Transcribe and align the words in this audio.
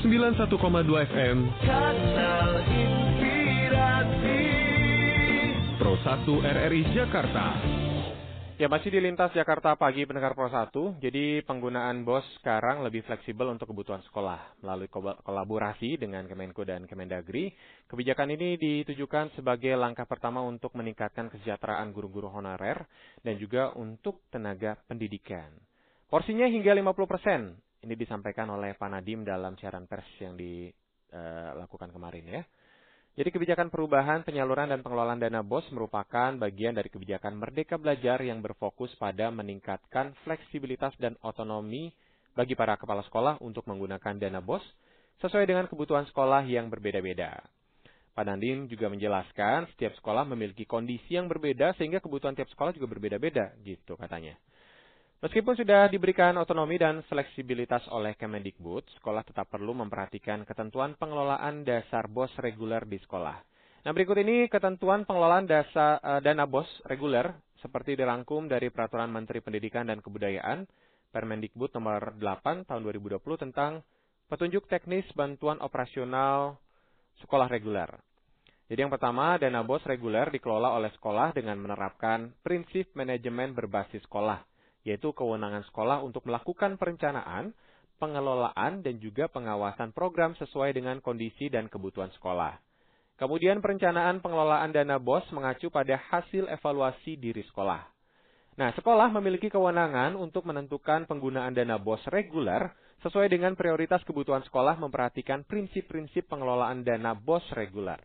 91,2 0.00 0.56
FM 1.12 1.38
Kanal 1.60 2.64
Inspirasi 2.72 4.40
Pro 5.76 5.92
1 5.92 6.24
RRI 6.40 6.82
Jakarta. 6.96 7.60
Ya 8.56 8.72
masih 8.72 8.96
di 8.96 8.96
lintas 8.96 9.28
Jakarta 9.36 9.76
pagi 9.76 10.08
pendengar 10.08 10.32
Pro 10.32 10.48
1. 10.48 10.72
Jadi 11.04 11.44
penggunaan 11.44 12.08
BOS 12.08 12.24
sekarang 12.40 12.80
lebih 12.80 13.04
fleksibel 13.04 13.52
untuk 13.52 13.76
kebutuhan 13.76 14.00
sekolah. 14.08 14.64
Melalui 14.64 14.88
ko- 14.88 15.20
kolaborasi 15.20 16.00
dengan 16.00 16.24
Kemenko 16.24 16.64
dan 16.64 16.88
Kemendagri, 16.88 17.52
kebijakan 17.84 18.32
ini 18.40 18.56
ditujukan 18.56 19.36
sebagai 19.36 19.76
langkah 19.76 20.08
pertama 20.08 20.40
untuk 20.40 20.72
meningkatkan 20.80 21.28
kesejahteraan 21.28 21.92
guru-guru 21.92 22.32
honorer 22.32 22.88
dan 23.20 23.36
juga 23.36 23.76
untuk 23.76 24.24
tenaga 24.32 24.80
pendidikan. 24.88 25.52
Porsinya 26.08 26.48
hingga 26.48 26.72
50%. 26.72 27.69
Ini 27.80 27.94
disampaikan 27.96 28.48
oleh 28.52 28.76
Pak 28.76 28.88
Nadim 28.92 29.24
dalam 29.24 29.56
siaran 29.56 29.88
pers 29.88 30.04
yang 30.20 30.36
dilakukan 30.36 31.88
kemarin 31.88 32.24
ya. 32.28 32.42
Jadi 33.18 33.34
kebijakan 33.34 33.74
perubahan 33.74 34.22
penyaluran 34.22 34.70
dan 34.70 34.86
pengelolaan 34.86 35.18
dana 35.18 35.42
BOS 35.42 35.68
merupakan 35.74 36.30
bagian 36.38 36.78
dari 36.78 36.86
kebijakan 36.86 37.34
Merdeka 37.36 37.74
Belajar 37.74 38.22
yang 38.22 38.38
berfokus 38.38 38.94
pada 38.96 39.34
meningkatkan 39.34 40.14
fleksibilitas 40.22 40.94
dan 41.02 41.18
otonomi 41.20 41.90
bagi 42.38 42.54
para 42.54 42.78
kepala 42.78 43.02
sekolah 43.02 43.42
untuk 43.42 43.66
menggunakan 43.66 44.14
dana 44.14 44.38
BOS 44.38 44.62
sesuai 45.20 45.44
dengan 45.44 45.66
kebutuhan 45.66 46.06
sekolah 46.06 46.46
yang 46.46 46.70
berbeda-beda. 46.70 47.42
Pak 48.14 48.24
Nandim 48.26 48.70
juga 48.70 48.86
menjelaskan 48.86 49.70
setiap 49.74 49.94
sekolah 49.98 50.22
memiliki 50.24 50.62
kondisi 50.64 51.18
yang 51.18 51.26
berbeda 51.26 51.74
sehingga 51.78 51.98
kebutuhan 51.98 52.38
tiap 52.38 52.48
sekolah 52.52 52.70
juga 52.72 52.86
berbeda-beda 52.90 53.58
gitu 53.66 53.98
katanya. 53.98 54.38
Meskipun 55.20 55.52
sudah 55.52 55.84
diberikan 55.92 56.32
otonomi 56.40 56.80
dan 56.80 57.04
fleksibilitas 57.04 57.84
oleh 57.92 58.16
Kemendikbud, 58.16 58.88
sekolah 58.96 59.20
tetap 59.20 59.52
perlu 59.52 59.76
memperhatikan 59.76 60.48
ketentuan 60.48 60.96
pengelolaan 60.96 61.60
dasar 61.60 62.08
BOS 62.08 62.40
reguler 62.40 62.88
di 62.88 62.96
sekolah. 62.96 63.36
Nah, 63.84 63.92
berikut 63.92 64.16
ini 64.16 64.48
ketentuan 64.48 65.04
pengelolaan 65.04 65.44
dasar 65.44 66.00
eh, 66.00 66.24
dana 66.24 66.48
BOS 66.48 66.88
reguler 66.88 67.36
seperti 67.60 68.00
dirangkum 68.00 68.48
dari 68.48 68.72
Peraturan 68.72 69.12
Menteri 69.12 69.44
Pendidikan 69.44 69.92
dan 69.92 70.00
Kebudayaan 70.00 70.64
Permendikbud 71.12 71.68
nomor 71.76 72.16
8 72.16 72.64
tahun 72.64 72.80
2020 72.80 73.20
tentang 73.44 73.84
petunjuk 74.32 74.72
teknis 74.72 75.04
bantuan 75.12 75.60
operasional 75.60 76.56
sekolah 77.20 77.44
reguler. 77.52 77.92
Jadi 78.72 78.88
yang 78.88 78.88
pertama, 78.88 79.36
dana 79.36 79.60
BOS 79.68 79.84
reguler 79.84 80.32
dikelola 80.32 80.72
oleh 80.80 80.88
sekolah 80.96 81.36
dengan 81.36 81.60
menerapkan 81.60 82.32
prinsip 82.40 82.88
manajemen 82.96 83.52
berbasis 83.52 84.00
sekolah 84.08 84.48
yaitu 84.86 85.12
kewenangan 85.12 85.64
sekolah 85.68 86.00
untuk 86.00 86.24
melakukan 86.24 86.80
perencanaan, 86.80 87.52
pengelolaan, 88.00 88.80
dan 88.80 88.96
juga 88.96 89.28
pengawasan 89.28 89.92
program 89.92 90.32
sesuai 90.40 90.72
dengan 90.72 91.04
kondisi 91.04 91.52
dan 91.52 91.68
kebutuhan 91.68 92.08
sekolah. 92.16 92.56
Kemudian 93.20 93.60
perencanaan 93.60 94.24
pengelolaan 94.24 94.72
dana 94.72 94.96
BOS 94.96 95.28
mengacu 95.36 95.68
pada 95.68 96.00
hasil 96.08 96.48
evaluasi 96.48 97.20
diri 97.20 97.44
sekolah. 97.44 97.84
Nah, 98.56 98.72
sekolah 98.72 99.12
memiliki 99.12 99.52
kewenangan 99.52 100.16
untuk 100.16 100.48
menentukan 100.48 101.04
penggunaan 101.04 101.52
dana 101.52 101.76
BOS 101.76 102.08
reguler 102.08 102.72
sesuai 103.04 103.28
dengan 103.28 103.52
prioritas 103.56 104.00
kebutuhan 104.08 104.40
sekolah 104.48 104.80
memperhatikan 104.80 105.44
prinsip-prinsip 105.44 106.32
pengelolaan 106.32 106.80
dana 106.80 107.12
BOS 107.12 107.44
reguler. 107.52 108.00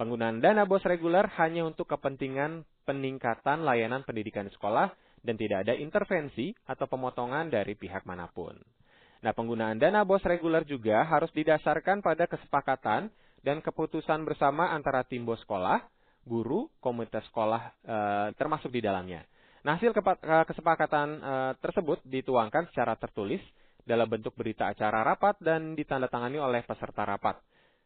Penggunaan 0.00 0.40
dana 0.40 0.64
BOS 0.64 0.88
reguler 0.88 1.28
hanya 1.36 1.68
untuk 1.68 1.92
kepentingan 1.92 2.64
peningkatan 2.88 3.68
layanan 3.68 4.00
pendidikan 4.02 4.48
di 4.48 4.52
sekolah 4.56 4.88
dan 5.22 5.38
tidak 5.38 5.66
ada 5.66 5.74
intervensi 5.78 6.50
atau 6.66 6.90
pemotongan 6.90 7.48
dari 7.48 7.78
pihak 7.78 8.02
mana 8.04 8.26
pun. 8.28 8.58
Nah, 9.22 9.30
penggunaan 9.30 9.78
dana 9.78 10.02
BOS 10.02 10.26
reguler 10.26 10.66
juga 10.66 11.06
harus 11.06 11.30
didasarkan 11.30 12.02
pada 12.02 12.26
kesepakatan 12.26 13.06
dan 13.46 13.62
keputusan 13.62 14.26
bersama 14.26 14.74
antara 14.74 15.06
tim 15.06 15.22
BOS 15.22 15.46
sekolah, 15.46 15.78
guru, 16.26 16.66
komunitas 16.82 17.22
sekolah 17.30 17.62
e, 17.86 17.96
termasuk 18.34 18.74
di 18.74 18.82
dalamnya. 18.82 19.22
Nah, 19.62 19.78
hasil 19.78 19.94
kesepakatan 20.50 21.08
e, 21.22 21.34
tersebut 21.62 22.02
dituangkan 22.02 22.66
secara 22.74 22.98
tertulis 22.98 23.42
dalam 23.86 24.10
bentuk 24.10 24.34
berita 24.34 24.70
acara 24.70 25.06
rapat 25.06 25.38
dan 25.38 25.78
ditandatangani 25.78 26.42
oleh 26.42 26.66
peserta 26.66 27.06
rapat. 27.06 27.38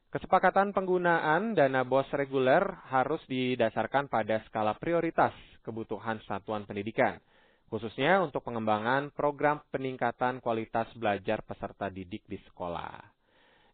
Kesepakatan 0.09 0.72
penggunaan 0.72 1.53
dana 1.53 1.84
BOS 1.84 2.16
reguler 2.16 2.65
harus 2.89 3.21
didasarkan 3.28 4.09
pada 4.09 4.41
skala 4.49 4.72
prioritas 4.81 5.37
kebutuhan 5.60 6.22
satuan 6.25 6.65
pendidikan, 6.65 7.21
khususnya 7.66 8.22
untuk 8.22 8.47
pengembangan 8.47 9.10
program 9.10 9.62
peningkatan 9.75 10.38
kualitas 10.38 10.87
belajar 10.94 11.43
peserta 11.43 11.91
didik 11.91 12.22
di 12.31 12.38
sekolah. 12.47 13.16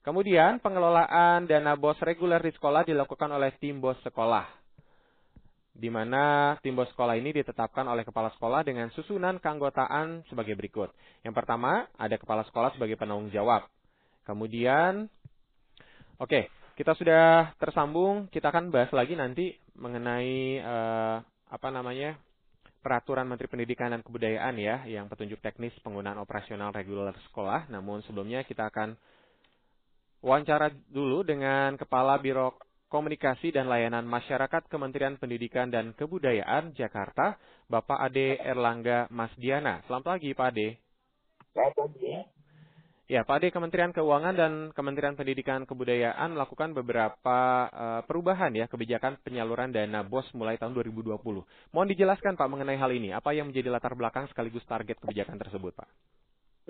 Kemudian, 0.02 0.58
pengelolaan 0.58 1.46
dana 1.46 1.78
BOS 1.78 2.02
reguler 2.02 2.42
di 2.42 2.50
sekolah 2.50 2.82
dilakukan 2.82 3.30
oleh 3.30 3.54
tim 3.62 3.78
BOS 3.78 4.02
sekolah, 4.02 4.50
di 5.78 5.86
mana 5.94 6.58
tim 6.58 6.74
BOS 6.74 6.90
sekolah 6.90 7.14
ini 7.14 7.30
ditetapkan 7.30 7.86
oleh 7.86 8.02
kepala 8.02 8.34
sekolah 8.34 8.66
dengan 8.66 8.90
susunan 8.90 9.38
keanggotaan 9.38 10.26
sebagai 10.26 10.58
berikut. 10.58 10.90
Yang 11.22 11.34
pertama, 11.38 11.86
ada 11.94 12.18
kepala 12.18 12.42
sekolah 12.50 12.74
sebagai 12.74 12.98
penanggung 12.98 13.30
jawab. 13.30 13.70
Kemudian, 14.26 15.06
oke, 16.18 16.50
kita 16.74 16.98
sudah 16.98 17.54
tersambung, 17.62 18.26
kita 18.26 18.50
akan 18.50 18.74
bahas 18.74 18.90
lagi 18.90 19.14
nanti 19.14 19.54
mengenai 19.78 20.58
uh, 20.58 21.22
apa 21.46 21.68
namanya 21.70 22.18
peraturan 22.82 23.30
Menteri 23.30 23.46
Pendidikan 23.46 23.94
dan 23.94 24.02
Kebudayaan 24.02 24.58
ya 24.58 24.82
yang 24.90 25.06
petunjuk 25.06 25.38
teknis 25.38 25.72
penggunaan 25.80 26.18
operasional 26.18 26.74
reguler 26.74 27.14
sekolah. 27.30 27.70
Namun 27.70 28.02
sebelumnya 28.04 28.42
kita 28.42 28.68
akan 28.68 28.98
wawancara 30.20 30.74
dulu 30.90 31.22
dengan 31.22 31.78
Kepala 31.78 32.18
Biro 32.18 32.58
Komunikasi 32.92 33.56
dan 33.56 33.72
Layanan 33.72 34.04
Masyarakat 34.04 34.68
Kementerian 34.68 35.16
Pendidikan 35.16 35.72
dan 35.72 35.96
Kebudayaan 35.96 36.76
Jakarta, 36.76 37.40
Bapak 37.64 37.96
Ade 37.96 38.36
Erlangga 38.36 39.08
Masdiana. 39.08 39.80
Selamat 39.88 40.18
pagi 40.18 40.36
Pak 40.36 40.48
Ade. 40.52 40.76
Selamat 41.56 41.72
pagi. 41.72 42.41
Ya, 43.10 43.26
Pak 43.26 43.42
Ade, 43.42 43.50
Kementerian 43.50 43.90
Keuangan 43.90 44.34
dan 44.38 44.52
Kementerian 44.78 45.18
Pendidikan 45.18 45.66
Kebudayaan 45.66 46.38
melakukan 46.38 46.70
beberapa 46.70 47.66
uh, 47.66 48.00
perubahan 48.06 48.54
ya 48.54 48.70
kebijakan 48.70 49.18
penyaluran 49.26 49.74
dana 49.74 50.06
BOS 50.06 50.30
mulai 50.38 50.54
tahun 50.54 50.70
2020. 50.70 51.18
Mohon 51.74 51.88
dijelaskan 51.90 52.38
Pak 52.38 52.46
mengenai 52.46 52.78
hal 52.78 52.94
ini. 52.94 53.10
Apa 53.10 53.34
yang 53.34 53.50
menjadi 53.50 53.74
latar 53.74 53.98
belakang 53.98 54.30
sekaligus 54.30 54.62
target 54.70 55.02
kebijakan 55.02 55.34
tersebut, 55.34 55.74
Pak? 55.74 55.88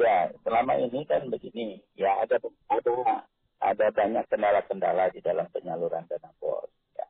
Ya, 0.01 0.33
selama 0.41 0.73
ini 0.81 1.05
kan 1.05 1.29
begini, 1.29 1.85
ya 2.01 2.17
ada 2.25 2.41
ada 2.73 2.95
ada 3.61 3.87
banyak 3.93 4.25
kendala-kendala 4.33 5.13
di 5.13 5.21
dalam 5.21 5.45
penyaluran 5.53 6.09
dana 6.09 6.33
BOS. 6.41 6.73
Ya. 6.97 7.07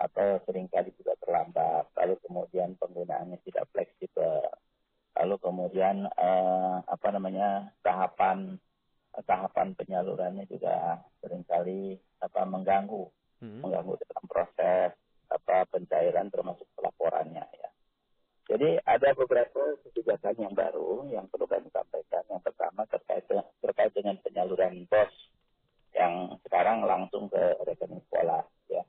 Atau 0.00 0.40
sering 0.48 0.72
kali 0.72 0.96
juga 0.96 1.12
terlambat, 1.20 1.92
lalu 1.92 2.16
kemudian 2.24 2.72
penggunaannya 2.80 3.36
tidak 3.44 3.68
fleksibel 3.76 4.48
lalu 5.16 5.36
kemudian 5.40 6.04
eh, 6.04 6.76
apa 6.84 7.08
namanya 7.08 7.72
tahapan 7.80 8.60
tahapan 9.24 9.72
penyalurannya 9.72 10.44
juga 10.44 11.00
sering 11.24 11.40
kali 11.48 11.96
apa 12.20 12.44
mengganggu 12.44 13.08
hmm. 13.40 13.64
mengganggu 13.64 13.96
dalam 14.04 14.24
proses 14.28 14.92
apa 15.32 15.64
pencairan 15.72 16.28
termasuk 16.28 16.68
pelaporannya 16.76 17.42
ya. 17.42 17.70
Jadi 18.46 18.78
ada 18.86 19.10
beberapa 19.16 19.74
kebijakan 19.82 20.38
yang 20.38 20.54
baru 20.54 21.02
yang 21.10 21.26
perlu 21.26 21.50
kami 21.50 21.66
sampaikan. 21.74 22.22
Yang 22.30 22.46
pertama 22.46 22.86
terkait 22.86 23.26
terkait 23.58 23.92
dengan 23.96 24.14
penyaluran 24.22 24.86
BOS 24.86 25.12
yang 25.96 26.38
sekarang 26.46 26.86
langsung 26.86 27.26
ke 27.26 27.42
rekening 27.66 28.04
sekolah 28.06 28.46
ya. 28.70 28.86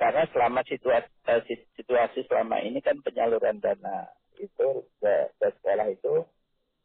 Karena 0.00 0.24
selama 0.32 0.64
situasi, 0.64 1.52
situasi 1.76 2.24
selama 2.24 2.62
ini 2.62 2.80
kan 2.80 2.96
penyaluran 3.04 3.60
dana 3.60 4.08
itu 4.36 4.84
ke, 5.00 5.14
ke 5.40 5.46
sekolah 5.60 5.88
itu 5.88 6.24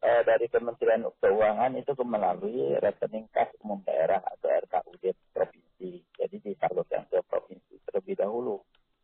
eh, 0.00 0.22
dari 0.24 0.48
Kementerian 0.48 1.04
Keuangan 1.20 1.72
itu 1.76 1.92
melalui 2.02 2.76
rekening 2.80 3.28
kas 3.30 3.52
umum 3.60 3.84
daerah 3.84 4.20
atau 4.24 4.48
RKUD 4.48 5.12
provinsi. 5.32 6.02
Jadi 6.16 6.36
disalurkan 6.40 7.06
ke 7.12 7.20
provinsi 7.28 7.78
terlebih 7.88 8.16
dahulu. 8.18 8.60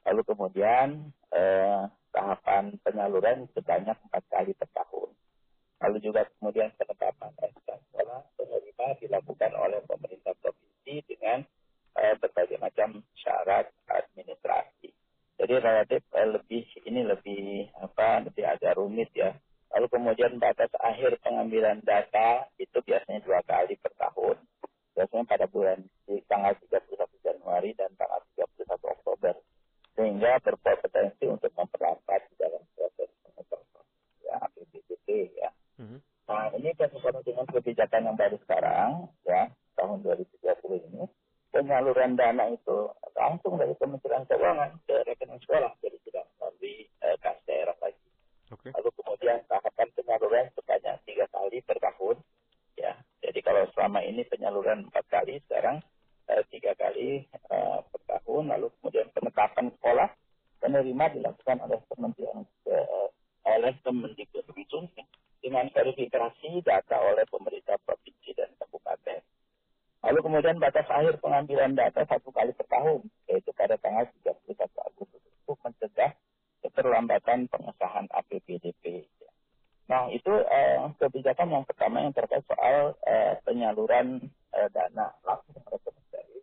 Lalu 0.09 0.23
kemudian 0.25 1.13
eh, 1.37 1.83
tahapan 2.11 2.81
penyaluran 2.81 3.47
sebanyak 3.53 3.97
empat 4.09 4.25
kali 4.33 4.57
per 4.57 4.69
tahun. 4.73 5.13
Lalu 5.79 5.97
juga 6.03 6.27
kemudian 6.41 6.75
penetapan 6.75 7.31
SK 7.39 7.69
sekolah 7.71 8.21
penerima 8.35 8.87
dilakukan 8.99 9.53
oleh 9.55 9.79
pemerintah 9.87 10.35
provinsi 10.43 11.05
dengan 11.07 11.45
eh, 11.99 12.15
berbagai 12.19 12.59
macam 12.59 13.03
syarat 13.19 13.71
administrasi. 13.87 14.95
Jadi 15.39 15.55
relatif 15.55 16.03
eh, 16.19 16.29
lebih 16.35 16.65
ini 16.83 17.01
lebih 17.07 17.71
apa 17.79 18.27
lebih 18.27 18.43
agak 18.43 18.75
rumit 18.75 19.11
ya. 19.15 19.31
Lalu 19.71 19.87
kemudian 19.93 20.41
batas 20.43 20.73
akhir 20.83 21.23
pengambilan 21.23 21.79
data 21.87 22.51
itu 22.59 22.75
biasanya 22.83 23.23
dua 23.23 23.39
kali 23.47 23.79
per 23.79 23.95
tahun. 23.95 24.35
Biasanya 24.99 25.25
pada 25.31 25.47
bulan 25.47 25.79
di 26.11 26.19
tanggal 26.27 26.59
31 26.67 27.07
Januari 27.23 27.71
dan 27.79 27.95
tanggal 27.95 28.19
31 28.35 28.83
Oktober. 28.83 29.35
Sehingga 29.95 30.43
berpotensi 30.43 31.25
untuk 31.31 31.55
memperlambat 31.55 32.21
di 32.33 32.35
dalam 32.35 32.63
proses 32.75 33.11
pengetahuan 33.23 33.87
ya 34.27 34.35
APBDP 34.43 35.07
ya. 35.39 35.51
Mm-hmm. 35.79 36.01
Nah 36.27 36.51
ini 36.59 36.71
kan 36.75 36.91
dengan 37.23 37.47
kebijakan 37.47 38.11
yang 38.11 38.17
baru 38.19 38.37
sekarang 38.43 39.07
ya 39.23 39.47
penyaluran 41.59 42.15
dana 42.15 42.45
itu 42.55 42.79
langsung 43.19 43.59
dari 43.59 43.75
Kementerian 43.83 44.23
Keuangan 44.31 44.79
ke 44.87 44.95
rekening 45.03 45.43
sekolah, 45.43 45.75
jadi 45.83 45.99
tidak 46.07 46.25
melalui 46.39 46.87
uh, 47.03 47.17
kas 47.19 47.39
daerah 47.51 47.77
lagi. 47.83 48.09
Oke. 48.55 48.71
Lalu 48.71 48.91
kemudian 49.03 49.39
tahapan 49.51 49.89
penyaluran 49.99 50.47
sebanyak 50.55 50.97
tiga 51.03 51.27
kali 51.35 51.59
per 51.67 51.77
tahun. 51.83 52.17
Ya, 52.79 52.95
jadi 53.27 53.43
kalau 53.43 53.67
selama 53.79 54.03
ini 54.03 54.27
penyaluran 54.27 54.91
empat 54.91 55.07
kali, 55.07 55.39
sekarang 55.47 55.79
uh, 56.27 56.43
tiga 56.51 56.75
kali 56.75 57.23
uh, 57.47 57.79
per 57.87 58.03
tahun. 58.11 58.51
Lalu 58.51 58.75
kemudian 58.83 59.07
penetapan 59.15 59.71
sekolah 59.79 60.11
penerima 60.59 61.05
dilakukan 61.15 61.63
oleh 61.63 61.79
Kementerian 61.87 62.43
uh, 62.43 63.07
oleh 63.47 63.79
Kemendikbud 63.87 64.51
dengan 65.39 65.71
verifikasi 65.71 66.51
data 66.67 66.99
oleh 66.99 67.23
pemerintah 67.31 67.79
provinsi 67.87 68.35
dan 68.35 68.51
kabupaten. 68.59 69.23
Lalu 70.03 70.19
kemudian 70.27 70.59
batas 70.59 70.91
akhir 70.91 71.23
pengambilan 71.23 71.79
data 71.79 72.03
satu 72.03 72.35
kali 72.35 72.51
per 72.59 72.67
tahun, 72.67 73.07
yaitu 73.31 73.55
pada 73.55 73.79
tanggal 73.79 74.11
31 74.27 74.59
Agustus 74.91 75.23
untuk 75.47 75.59
mencegah 75.63 76.11
keterlambatan 76.67 77.47
pengesahan 77.47 78.11
APBDP. 78.11 78.78
Nah, 79.89 80.13
itu 80.13 80.31
eh, 80.31 80.85
kebijakan 81.01 81.49
yang 81.49 81.65
pertama 81.65 82.05
yang 82.05 82.13
terkait 82.13 82.45
soal 82.45 82.93
eh, 83.09 83.41
penyaluran 83.43 84.21
eh, 84.53 84.69
dana 84.69 85.09
langsung 85.25 85.57
dari 86.13 86.39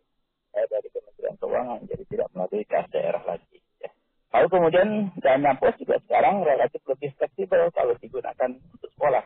eh, 0.58 0.66
dari 0.66 0.88
Kementerian 0.90 1.38
Keuangan, 1.38 1.80
jadi 1.86 2.04
tidak 2.10 2.28
melalui 2.34 2.66
kas 2.66 2.86
daerah 2.90 3.22
lagi. 3.22 3.58
Ya. 3.78 3.90
Lalu 4.34 4.46
kemudian 4.50 4.88
dana 5.22 5.54
pos 5.54 5.78
juga 5.78 6.02
sekarang 6.04 6.42
relatif 6.42 6.82
lebih 6.90 7.14
fleksibel 7.14 7.70
kalau 7.70 7.94
digunakan 8.02 8.50
untuk 8.50 8.90
sekolah. 8.98 9.22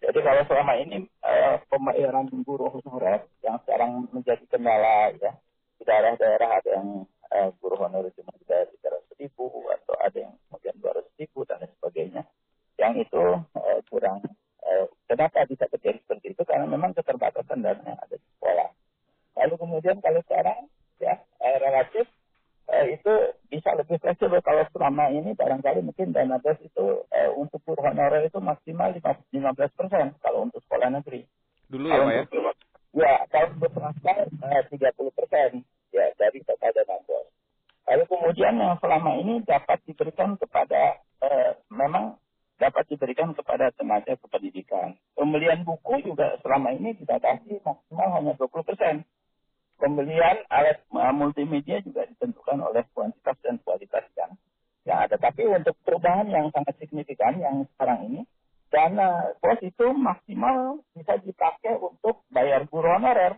Jadi 0.00 0.18
kalau 0.24 0.42
selama 0.48 0.72
ini 0.80 1.04
eh, 1.04 1.56
pembayaran 1.68 2.32
guru 2.40 2.72
honorer 2.72 3.28
yang 3.44 3.60
sekarang 3.68 4.08
menjadi 4.08 4.40
kendala 4.48 5.12
ya 5.20 5.36
di 5.76 5.84
daerah-daerah 5.84 6.50
ada 6.60 6.70
yang 6.72 7.04
eh, 7.32 7.48
guru 7.60 7.76
honorer 7.76 8.12
cuma 8.16 8.32
dibayar 8.40 8.64
tiga 8.72 8.88
ratus 8.96 9.12
ribu 9.20 9.48
atau 9.68 9.94
ada 10.00 10.18
yang 10.18 10.32
kemudian 10.48 10.76
dua 10.80 10.92
ratus 10.96 11.12
ribu 11.20 11.44
dan 11.44 11.60
lain 11.60 11.72
sebagainya. 11.76 12.22
Yang 12.80 12.92
itu 13.08 13.24
eh, 13.60 13.80
kurang. 13.92 14.18
Eh, 14.60 14.84
kenapa 15.08 15.48
bisa 15.48 15.64
terjadi 15.72 16.00
seperti 16.04 16.36
itu? 16.36 16.42
Karena 16.44 16.68
memang 16.68 16.92
keterbatasan 16.96 17.64
dana 17.64 17.80
yang 17.80 18.00
ada 18.00 18.16
di 18.16 18.28
sekolah. 18.36 18.68
Lalu 19.40 19.54
kemudian 19.56 19.96
kalau 20.04 20.20
sekarang 20.28 20.68
ya 21.00 21.16
eh, 21.40 21.56
relatif 21.64 22.06
eh, 22.68 22.86
itu 22.92 23.12
bisa 23.48 23.72
lebih 23.72 23.96
fleksibel 24.04 24.44
kalau 24.44 24.68
selama 24.76 25.08
ini 25.20 25.36
barangkali 25.36 25.84
mungkin 25.84 26.16
dana 26.16 26.40
bos 26.40 26.56
itu 26.64 27.04
eh, 27.12 27.30
untuk 27.36 27.60
guru 27.62 27.84
honorer 27.84 28.26
itu 28.26 28.40
maksimal 28.40 28.90
15 28.96 29.30
persen 29.76 30.16
kalau 30.24 30.48
untuk 30.48 30.64
sekolah 30.66 30.88
negeri. 30.88 31.28
Dulu 31.68 31.86
ya 31.86 32.00
Pak 32.00 32.12
ya? 32.12 32.24
Ya, 32.90 33.14
kalau 33.30 33.48
untuk 33.54 33.70
swasta 33.76 34.12
eh, 34.26 34.62
30 34.66 35.18
persen 35.18 35.50
ya 35.92 36.06
dari 36.16 36.40
total 36.42 36.72
dana 36.72 36.96
bos. 37.04 37.26
Lalu 37.86 38.04
kemudian 38.08 38.54
yang 38.56 38.74
selama 38.80 39.10
ini 39.20 39.44
dapat 39.44 39.78
diberikan 39.84 40.34
kepada 40.40 40.98
eh, 41.22 41.52
memang 41.68 42.16
dapat 42.56 42.84
diberikan 42.88 43.32
kepada 43.32 43.72
tenaga 43.76 44.16
kependidikan. 44.20 44.96
Pembelian 45.16 45.64
buku 45.64 46.04
juga 46.04 46.36
selama 46.44 46.72
ini 46.76 46.92
dibatasi 46.96 47.60
maksimal 47.64 48.08
hanya 48.16 48.36
20 48.36 48.68
persen 48.68 49.04
pembelian 49.80 50.44
alat 50.52 50.84
uh, 50.92 51.10
multimedia 51.16 51.80
juga 51.80 52.04
ditentukan 52.04 52.60
oleh 52.60 52.84
kuantitas 52.92 53.34
dan 53.40 53.56
kualitas 53.64 54.04
yang 54.14 54.36
yang 54.84 54.98
ada. 55.04 55.16
Tapi 55.20 55.44
untuk 55.48 55.76
perubahan 55.84 56.28
yang 56.30 56.48
sangat 56.54 56.76
signifikan 56.80 57.36
yang 57.36 57.64
sekarang 57.74 58.06
ini, 58.08 58.20
dana 58.70 59.34
pos 59.42 59.58
itu 59.60 59.86
maksimal 59.92 60.80
bisa 60.94 61.18
dipakai 61.20 61.76
untuk 61.76 62.22
bayar 62.30 62.64
guru 62.70 62.86
honorer 62.86 63.36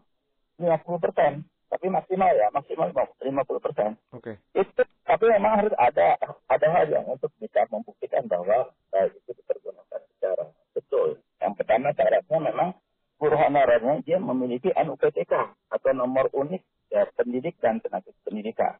50 0.60 1.04
persen. 1.04 1.32
Tapi 1.72 1.88
maksimal 1.88 2.28
ya, 2.36 2.52
maksimal 2.52 2.92
50 2.92 3.64
persen. 3.64 3.96
Oke. 4.12 4.36
Itu 4.52 4.84
tapi 5.08 5.24
memang 5.28 5.64
harus 5.64 5.74
ada 5.80 6.20
ada 6.46 6.66
hal 6.68 6.86
yang 6.88 7.08
untuk 7.08 7.32
bisa 7.40 7.64
membuktikan 7.72 8.28
bahwa 8.28 8.70
uh, 8.92 9.06
itu 9.08 9.30
dipergunakan 9.32 10.00
secara 10.14 10.44
betul. 10.76 11.18
Yang 11.40 11.52
pertama 11.58 11.90
syaratnya 11.96 12.38
memang 12.38 12.68
guru 13.16 13.36
honorernya 13.38 14.04
dia 14.04 14.18
memiliki 14.20 14.68
NUPTK 14.74 15.32
atau 15.72 15.90
nomor 15.96 16.28
unik 16.34 16.62
ya, 16.92 17.08
pendidik 17.16 17.56
dan 17.58 17.80
tenaga 17.80 18.12
pendidikan. 18.22 18.76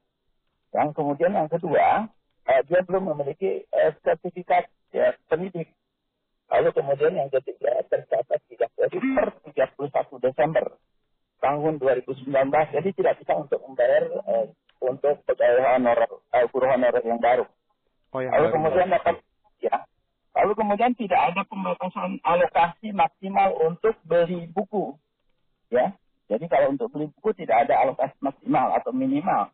Yang 0.72 0.96
kemudian 0.96 1.32
yang 1.36 1.48
kedua, 1.48 2.08
dia 2.42 2.80
belum 2.82 3.14
memiliki 3.14 3.62
uh, 3.70 3.92
sertifikat 4.02 4.66
ya, 4.90 5.14
pendidik. 5.30 5.70
Lalu 6.52 6.68
kemudian 6.76 7.16
yang 7.16 7.30
ketiga 7.32 7.80
tercatat 7.88 8.40
tidak 8.50 8.70
jadi 8.76 8.98
per 9.16 9.28
31 9.56 10.26
Desember 10.26 10.66
tahun 11.42 11.80
2019, 11.80 12.28
jadi 12.76 12.88
tidak 12.92 13.14
bisa 13.18 13.32
untuk 13.34 13.58
membayar 13.66 14.04
uh, 14.26 14.46
untuk 14.82 15.22
pegawai 15.26 15.78
honorer, 15.78 16.10
uh, 16.10 16.44
guru 16.50 16.66
honorer 16.70 17.02
yang 17.02 17.18
baru. 17.22 17.46
Oh, 18.12 18.20
yang 18.20 18.34
Lalu 18.36 18.46
baru. 18.46 18.54
kemudian 18.58 18.88
dapat 18.92 19.16
ya. 19.62 19.76
Lalu 20.32 20.52
kemudian 20.56 20.92
tidak 20.96 21.20
ada 21.32 21.42
pembatasan 21.44 22.20
alokasi 22.24 22.88
maksimal 22.92 23.52
untuk 23.62 23.96
beli 24.04 24.48
buku. 24.50 24.96
Ya. 25.72 25.94
Jadi 26.28 26.48
kalau 26.48 26.72
untuk 26.72 26.88
beli 26.92 27.08
buku 27.16 27.32
tidak 27.36 27.68
ada 27.68 27.80
alokasi 27.84 28.16
maksimal 28.20 28.76
atau 28.76 28.92
minimal. 28.92 29.48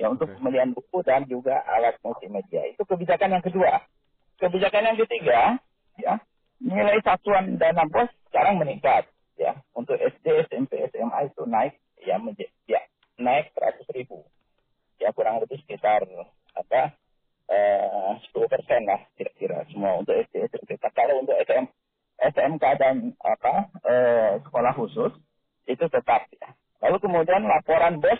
Ya 0.00 0.08
untuk 0.08 0.28
Oke. 0.28 0.40
pembelian 0.40 0.72
buku 0.72 1.04
dan 1.04 1.28
juga 1.28 1.62
alat 1.68 1.96
multimedia. 2.00 2.64
Itu 2.72 2.82
kebijakan 2.88 3.38
yang 3.38 3.44
kedua. 3.44 3.84
Kebijakan 4.40 4.88
yang 4.92 4.98
ketiga, 4.98 5.40
ya, 6.00 6.18
nilai 6.58 6.98
satuan 7.04 7.60
dana 7.60 7.84
bos 7.86 8.10
sekarang 8.32 8.58
meningkat. 8.58 9.06
Ya, 9.36 9.58
untuk 9.72 9.96
SD, 9.96 10.48
SMP, 10.48 10.82
SMA 10.92 11.30
itu 11.30 11.42
naik 11.48 11.74
ya, 12.02 12.20
menjadi, 12.20 12.52
ya 12.68 12.80
naik 13.18 13.54
100 13.54 13.86
ribu. 13.94 14.24
Ya 14.98 15.10
kurang 15.14 15.42
lebih 15.42 15.58
sekitar 15.66 16.06
apa 16.54 16.94
eh, 17.50 18.12
10 18.32 18.52
persen 18.52 18.86
lah 18.86 19.00
kira-kira 19.18 19.66
semua 19.70 19.98
untuk 19.98 20.14
SD 20.14 20.46
SMP. 20.50 20.78
Kalau 20.78 21.22
untuk 21.22 21.36
SM, 21.42 21.64
SMK 22.22 22.64
dan 22.78 23.12
apa 23.18 23.70
eh, 23.86 24.32
sekolah 24.46 24.72
khusus 24.78 25.12
itu 25.66 25.84
tetap 25.90 26.26
ya. 26.38 26.54
Lalu 26.82 26.98
kemudian 26.98 27.46
laporan 27.46 28.02
bos 28.02 28.18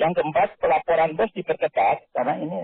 yang 0.00 0.12
keempat 0.16 0.56
pelaporan 0.56 1.12
bos 1.18 1.28
diperketat 1.36 2.08
karena 2.16 2.34
ini 2.40 2.60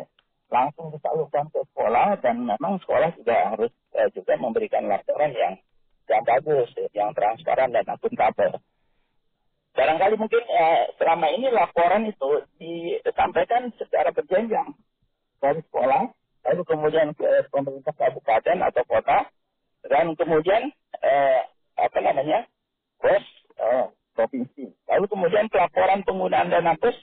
langsung 0.48 0.88
disalurkan 0.88 1.52
ke 1.52 1.60
sekolah 1.72 2.16
dan 2.25 2.40
memang 2.40 2.80
sekolah 2.80 3.12
juga 3.20 3.36
harus 3.52 3.72
eh, 3.92 4.08
juga 4.16 4.40
memberikan 4.40 4.88
laporan 4.88 5.32
yang 5.36 5.54
yang 6.08 6.25
bagus, 6.25 6.72
yang 6.96 7.12
transparan 7.12 7.69
dan 7.69 7.84
akuntabel. 7.84 8.56
Barangkali 9.76 10.16
mungkin 10.16 10.40
eh, 10.40 10.88
selama 10.96 11.29
ini 11.36 11.53
laporan 11.53 12.08
itu 12.08 12.48
disampaikan 12.56 13.69
secara 13.76 14.08
berjenjang 14.08 14.72
dari 15.38 15.60
sekolah, 15.69 16.08
lalu 16.48 16.62
kemudian 16.64 17.12
ke 17.12 17.29
pemerintah 17.53 17.93
kabupaten 17.93 18.58
atau 18.64 18.82
kota, 18.88 19.29
dan 19.84 20.17
kemudian 20.17 20.72
eh, 21.05 21.41
apa 21.76 21.98
namanya 22.00 22.48
bos 22.98 23.24
eh, 23.60 23.86
provinsi. 24.17 24.67
Lalu 24.88 25.05
kemudian 25.12 25.46
pelaporan 25.53 26.00
penggunaan 26.08 26.48
dana 26.48 26.72
bos 26.81 26.96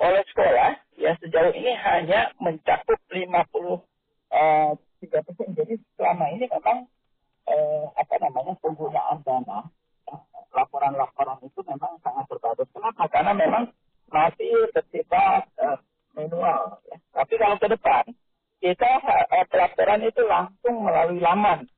oleh 0.00 0.22
sekolah 0.32 0.70
ya 0.96 1.12
sejauh 1.20 1.52
ini 1.52 1.76
hanya 1.76 2.32
mencakup 2.40 2.96
50 3.12 3.20
eh, 4.32 4.70
tiga 5.04 5.18
persen. 5.24 5.52
Jadi 5.52 5.76
selama 5.96 6.24
ini 6.32 6.48
memang 6.48 6.88
eh, 7.48 7.84
apa 7.96 8.14
namanya 8.20 8.56
penggunaan 8.64 9.20
dana 9.24 9.68
ya, 10.08 10.16
laporan-laporan 10.56 11.40
itu 11.44 11.60
memang 11.68 12.00
sangat 12.00 12.24
terbatas. 12.32 12.68
Kenapa? 12.72 13.04
Karena 13.12 13.32
memang 13.36 13.64
masih 14.08 14.72
bersifat 14.72 15.44
eh, 15.60 15.78
manual. 16.16 16.80
Ya. 16.88 16.96
Tapi 17.12 17.34
kalau 17.36 17.56
ke 17.60 17.68
depan 17.68 18.04
kita 18.60 18.90
eh, 19.04 19.46
pelaporan 19.52 20.00
itu 20.00 20.22
langsung 20.24 20.80
melalui 20.80 21.20
laman, 21.20 21.68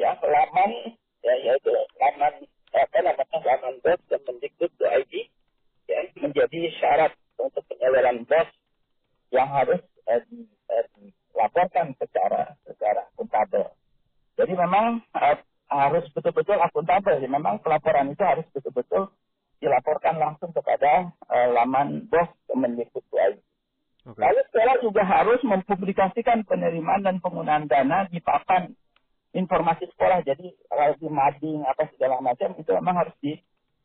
ya 0.00 0.16
laman 0.20 0.96
ya 1.24 1.34
yaitu 1.44 1.72
laman 2.00 2.44
apa 2.74 2.98
namanya 3.00 3.38
laman 3.40 3.74
bos 3.80 4.00
dan 4.10 4.20
mendikbud.id 4.28 5.12
ya 5.88 5.98
menjadi 6.18 6.58
syarat 6.80 7.12
untuk 7.44 7.62
penyaluran 7.68 8.24
bos 8.24 8.48
yang 9.28 9.48
harus 9.52 9.80
eh, 10.08 10.24
eh, 10.72 10.86
dilaporkan 10.96 11.92
secara 12.00 12.56
secara 12.64 13.04
akuntabel. 13.12 13.68
Jadi 14.40 14.52
memang 14.56 15.04
eh, 15.12 15.38
harus 15.68 16.04
betul-betul 16.16 16.56
akuntabel. 16.58 17.20
Jadi 17.20 17.28
memang 17.28 17.60
pelaporan 17.60 18.08
itu 18.08 18.24
harus 18.24 18.46
betul-betul 18.56 19.12
dilaporkan 19.60 20.16
langsung 20.16 20.50
kepada 20.56 21.12
eh, 21.28 21.48
laman 21.52 22.08
bos 22.08 22.28
Kemendikbud.id. 22.48 23.40
Oke. 24.04 24.20
Lalu 24.20 24.40
sekolah 24.52 24.76
juga 24.84 25.02
harus 25.04 25.40
mempublikasikan 25.40 26.44
penerimaan 26.44 27.08
dan 27.08 27.16
penggunaan 27.24 27.64
dana 27.64 28.04
di 28.12 28.20
papan 28.20 28.76
informasi 29.32 29.88
sekolah. 29.96 30.20
Jadi 30.28 30.52
kalau 30.68 30.92
di 31.00 31.08
mading 31.08 31.64
apa 31.64 31.88
segala 31.96 32.20
macam 32.20 32.52
itu 32.60 32.70
memang 32.76 33.00
harus 33.00 33.16
di 33.24 33.40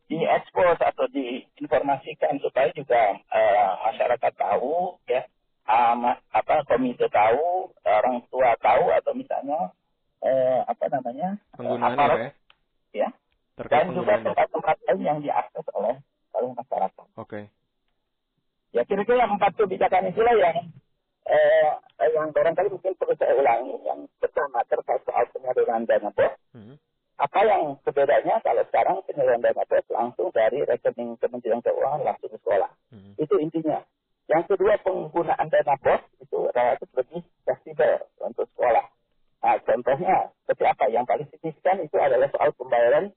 diekspos 0.10 0.78
atau 0.82 1.06
diinformasikan 1.14 2.42
supaya 2.42 2.74
juga 2.74 3.14
eh, 3.14 3.70
masyarakat 3.86 4.34
tahu 4.36 4.98
ya 5.06 5.22
ma- 5.94 6.18
apa 6.34 6.66
komite 6.66 7.06
tahu 7.14 7.70
orang 7.86 8.18
tua 8.34 8.58
tahu 8.58 8.90
atau 8.90 9.14
misalnya 9.14 9.70
eh, 10.26 10.66
apa 10.66 10.86
namanya 10.90 11.38
Penggunaannya 11.54 11.98
aparat, 12.02 12.18
ya? 12.18 12.30
ya 13.06 13.10
Terkait 13.60 13.86
dan 13.86 13.94
juga 13.94 14.14
tempat-tempat 14.24 14.76
lain 14.88 15.00
yang 15.04 15.20
diakses 15.22 15.66
oleh 15.76 15.96
oleh 16.34 16.50
masyarakat. 16.56 17.08
Oke. 17.20 17.52
Ya 18.72 18.82
kira-kira 18.88 19.28
empat 19.28 19.52
kebijakan 19.60 20.10
itulah 20.10 20.34
yang 20.40 20.58
eh, 21.28 21.70
yang 22.00 22.32
barangkali 22.32 22.72
mungkin 22.72 22.96
perlu 22.96 23.14
saya 23.20 23.36
ulangi. 23.36 23.76
Yang 23.84 24.00
pertama 24.24 24.64
terkait 24.66 25.02
soal 25.04 25.26
penyaluran 25.36 25.84
dana 25.86 26.10
bos. 26.16 26.34
Hmm. 26.56 26.80
Apa 27.20 27.44
yang 27.44 27.76
berbedanya 27.84 28.40
kalau 28.40 28.64
sekarang 28.72 29.04
penyaluran 29.04 29.44
dana 29.44 29.64
bos 29.68 29.84
langsung 29.92 30.32
dari 30.32 30.64
rekening 30.64 31.20
Kementerian 31.20 31.60
Keuangan 31.60 32.08
langsung 32.08 32.32
ke 32.32 32.40
sekolah. 32.40 32.72
Hmm. 32.96 33.12
Itu 33.20 33.36
intinya. 33.44 33.84
Yang 34.32 34.56
kedua 34.56 34.80
penggunaan 34.80 35.52
dana 35.52 35.76
bos 35.84 36.00
itu 36.24 36.40
relatif 36.56 36.88
lebih 36.96 37.22
fleksibel 37.44 38.08
untuk 38.24 38.48
sekolah. 38.56 38.86
Nah, 39.40 39.56
contohnya 39.68 40.32
seperti 40.48 40.64
apa? 40.64 40.86
Yang 40.88 41.06
paling 41.12 41.28
signifikan 41.32 41.78
itu 41.84 41.98
adalah 42.00 42.28
soal 42.32 42.56
pembayaran 42.56 43.12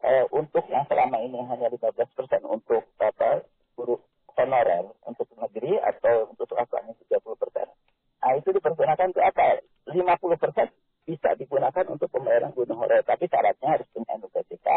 eh, 0.00 0.24
untuk 0.32 0.64
yang 0.72 0.84
selama 0.88 1.20
ini 1.20 1.40
hanya 1.44 1.68
15% 1.68 1.92
untuk 2.48 2.88
apa, 3.00 3.44
guru 3.76 4.00
honorer 4.36 4.88
untuk 5.04 5.28
negeri 5.36 5.76
atau 5.80 6.32
untuk 6.32 6.48
swastanya 6.48 6.96
30%. 6.96 7.20
Nah, 8.22 8.32
itu 8.38 8.48
dipergunakan 8.48 9.12
untuk 9.12 9.24
apa? 9.24 9.60
50% 9.88 10.72
bisa 11.02 11.34
digunakan 11.34 11.84
untuk 11.90 12.06
pembayaran 12.14 12.54
guru 12.54 12.70
honorer, 12.70 13.02
tapi 13.02 13.26
syaratnya 13.26 13.74
harus 13.74 13.88
punya 13.90 14.12
NUPTK, 14.22 14.68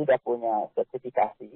tidak 0.00 0.18
punya 0.24 0.54
sertifikasi, 0.72 1.50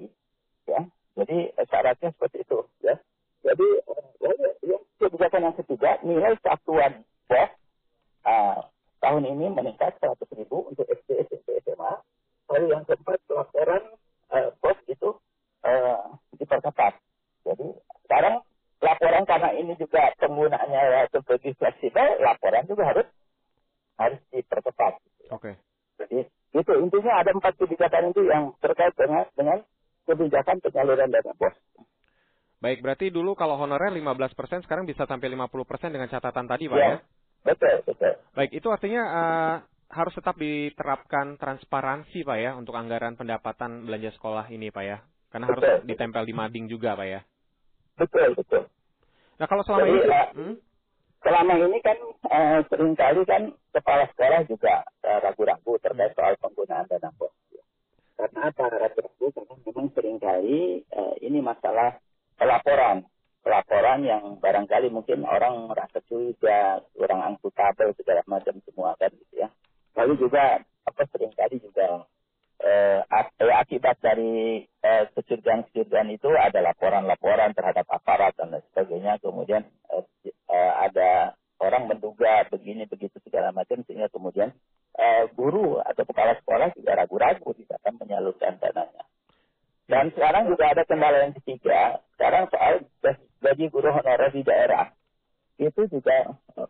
ya. 0.69 0.81
Jadi 1.17 1.37
eh, 1.49 1.67
syaratnya 1.71 2.13
seperti 2.13 2.45
itu, 2.45 2.59
ya. 2.85 2.99
Jadi 3.43 3.67
eh, 3.79 4.05
lalu 4.21 4.49
yang 4.69 4.83
kebijakan 5.01 5.41
yang 5.49 5.55
ketiga 5.57 5.91
nilai 6.05 6.33
satuan 6.45 7.03
bos 7.27 7.51
ah, 8.23 8.69
tahun 9.03 9.27
ini 9.27 9.51
meningkat 9.51 9.99
100 9.99 10.15
ribu 10.39 10.63
untuk 10.71 10.87
SD, 10.87 11.27
SMP, 11.27 11.59
SMA. 11.67 11.93
Lalu 12.53 12.65
yang 12.71 12.83
keempat 12.87 13.19
laporan 13.27 13.83
eh, 14.31 14.49
bos 14.63 14.77
itu 14.87 15.09
eh, 15.67 16.03
diperketat. 16.39 17.01
Jadi 17.43 17.67
sekarang 18.07 18.45
laporan 18.79 19.23
karena 19.27 19.49
ini 19.59 19.75
juga 19.75 20.15
penggunaannya 20.21 20.79
relatif 20.79 21.23
lebih 21.27 21.53
fleksibel, 21.59 22.07
laporan 22.23 22.63
juga 22.69 22.83
harus 22.87 23.07
harus 23.99 24.19
diperketat. 24.31 24.93
Oke. 25.35 25.51
Jadi 25.99 26.25
itu 26.53 26.71
intinya 26.79 27.13
ada 27.19 27.31
empat 27.35 27.59
kebijakan 27.59 28.13
itu 28.15 28.21
yang 28.27 28.55
terkait 28.63 28.93
dengan 28.95 29.27
dengan 29.35 29.59
kebijakan 30.07 30.63
penyaluran 30.63 31.11
dana 31.11 31.33
bos. 31.35 31.55
Baik, 32.63 32.79
berarti 33.03 33.19
dulu 33.19 33.35
kalau 33.35 33.59
honorer 33.59 33.91
15% 33.91 34.63
sekarang 34.63 34.87
bisa 34.87 35.03
sampai 35.03 35.27
50% 35.27 35.91
dengan 35.91 36.07
catatan 36.07 36.47
tadi, 36.47 36.71
Pak 36.71 36.79
ya? 36.79 36.87
Ya, 36.87 36.97
betul, 37.43 37.75
betul. 37.83 38.13
Baik, 38.31 38.51
itu 38.55 38.67
artinya 38.71 39.03
eh, 39.03 39.55
harus 39.91 40.13
tetap 40.15 40.39
diterapkan 40.39 41.35
transparansi, 41.35 42.23
Pak 42.23 42.37
ya, 42.39 42.55
untuk 42.55 42.79
anggaran 42.79 43.19
pendapatan 43.19 43.83
belanja 43.83 44.15
sekolah 44.15 44.47
ini, 44.55 44.71
Pak 44.71 44.83
ya. 44.87 45.03
Karena 45.27 45.51
harus 45.51 45.65
Betul. 45.67 45.83
ditempel 45.83 46.23
di 46.23 46.33
mading 46.37 46.65
juga, 46.71 46.95
Pak 46.95 47.07
ya. 47.11 47.19
Betul, 47.99 48.39
betul. 48.39 48.63
Nah, 49.35 49.45
kalau 49.51 49.63
selama 49.67 49.83
Jadi, 49.83 49.91
ini 49.91 50.07
eh, 50.07 50.27
Hmm? 50.31 50.55
selama 51.19 51.53
ini 51.59 51.79
kan 51.83 51.97
eh, 52.31 52.59
sering 52.71 52.93
kali 52.95 53.21
kan 53.27 53.43
kepala 53.75 54.07
sekolah 54.15 54.41
juga 54.47 54.87
eh, 55.03 55.19
ragu-ragu 55.19 55.73
terkait 55.83 56.15
soal 56.15 56.39
penggunaan 56.39 56.87
dana 56.87 57.11
bos. 57.19 57.35
Karena 58.15 58.47
apa 58.47 58.63
ragu-ragu? 58.71 59.25
Karena 59.35 59.53
memang 59.59 59.87
sering 59.91 60.17
kali 60.23 60.79
eh, 60.87 61.13
ini 61.19 61.43
masalah 61.43 61.99
pelaporan. 62.63 63.03
Pelaporan 63.43 63.99
yang 64.07 64.39
barangkali 64.39 64.87
mungkin 64.87 65.27
orang 65.27 65.67
merasa 65.67 65.99
curiga, 66.07 66.79
kurang 66.95 67.19
angkutabel 67.19 67.91
segala 67.99 68.23
macam 68.23 68.55
semua 68.63 68.95
kan 68.95 69.11
gitu 69.11 69.43
ya. 69.43 69.51
Lalu 69.99 70.15
juga 70.15 70.63
apa 70.63 71.01
sering 71.11 71.35
kali 71.35 71.59
juga 71.59 72.07
eh, 72.63 73.03
eh, 73.03 73.55
akibat 73.59 73.99
dari 73.99 74.63
eh, 74.63 75.03
kecurigaan-kecurigaan 75.11 76.15
itu 76.15 76.31
ada 76.31 76.63
laporan-laporan 76.63 77.51
terhadap 77.51 77.83
aparat 77.91 78.31
dan 78.39 78.55
sebagainya. 78.71 79.19
Kemudian 79.19 79.67
eh, 79.91 80.07
eh, 80.47 80.73
ada 80.79 81.35
orang 81.59 81.91
menduga 81.91 82.47
begini 82.47 82.87
begitu 82.87 83.19
segala 83.27 83.51
macam 83.51 83.83
sehingga 83.83 84.07
kemudian 84.07 84.55
eh, 84.95 85.27
guru 85.35 85.83
atau 85.83 86.07
kepala 86.07 86.39
sekolah 86.39 86.71
juga 86.79 86.95
ragu-ragu 86.95 87.51
di 87.59 87.67
dalam 87.67 87.99
menyalurkan 87.99 88.55
dananya. 88.55 89.03
Dan 89.83 90.15
sekarang 90.15 90.47
juga 90.47 90.71
ada 90.71 90.83
kendala 90.87 91.27
yang 91.27 91.35
ketiga. 91.35 91.99
Sekarang 92.15 92.47
soal 92.47 92.87
gaji 93.43 93.65
guru 93.67 93.89
honorer 93.91 94.31
di 94.31 94.41
daerah 94.41 94.95
itu 95.59 95.85
juga 95.91 96.33
eh, 96.55 96.67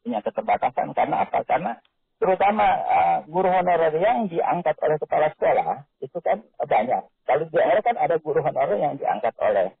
punya 0.00 0.20
keterbatasan 0.22 0.94
karena 0.94 1.26
apa? 1.26 1.42
Karena 1.42 1.74
terutama 2.22 2.66
eh, 2.86 3.18
guru 3.26 3.50
honorer 3.50 3.94
yang 3.98 4.30
diangkat 4.30 4.78
oleh 4.78 4.96
kepala 5.02 5.28
sekolah 5.34 5.84
itu 5.98 6.18
kan 6.22 6.38
banyak. 6.62 7.02
Kalau 7.26 7.42
di 7.50 7.52
daerah 7.54 7.82
kan 7.82 7.96
ada 7.98 8.16
guru 8.22 8.40
honorer 8.40 8.78
yang 8.78 8.94
diangkat 8.94 9.34
oleh 9.42 9.74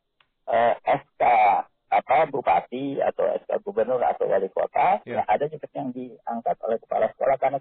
eh, 0.50 0.74
SK 0.82 1.22
apa 1.90 2.30
bupati 2.30 3.02
atau 3.02 3.26
SK 3.34 3.66
gubernur 3.66 3.98
atau 4.02 4.30
wali 4.30 4.46
kota. 4.50 5.02
Ya. 5.02 5.22
Ya, 5.22 5.22
ada 5.26 5.46
juga 5.50 5.66
yang 5.74 5.90
diangkat 5.90 6.56
oleh 6.66 6.78
kepala 6.82 7.10
sekolah 7.14 7.36
karena 7.38 7.58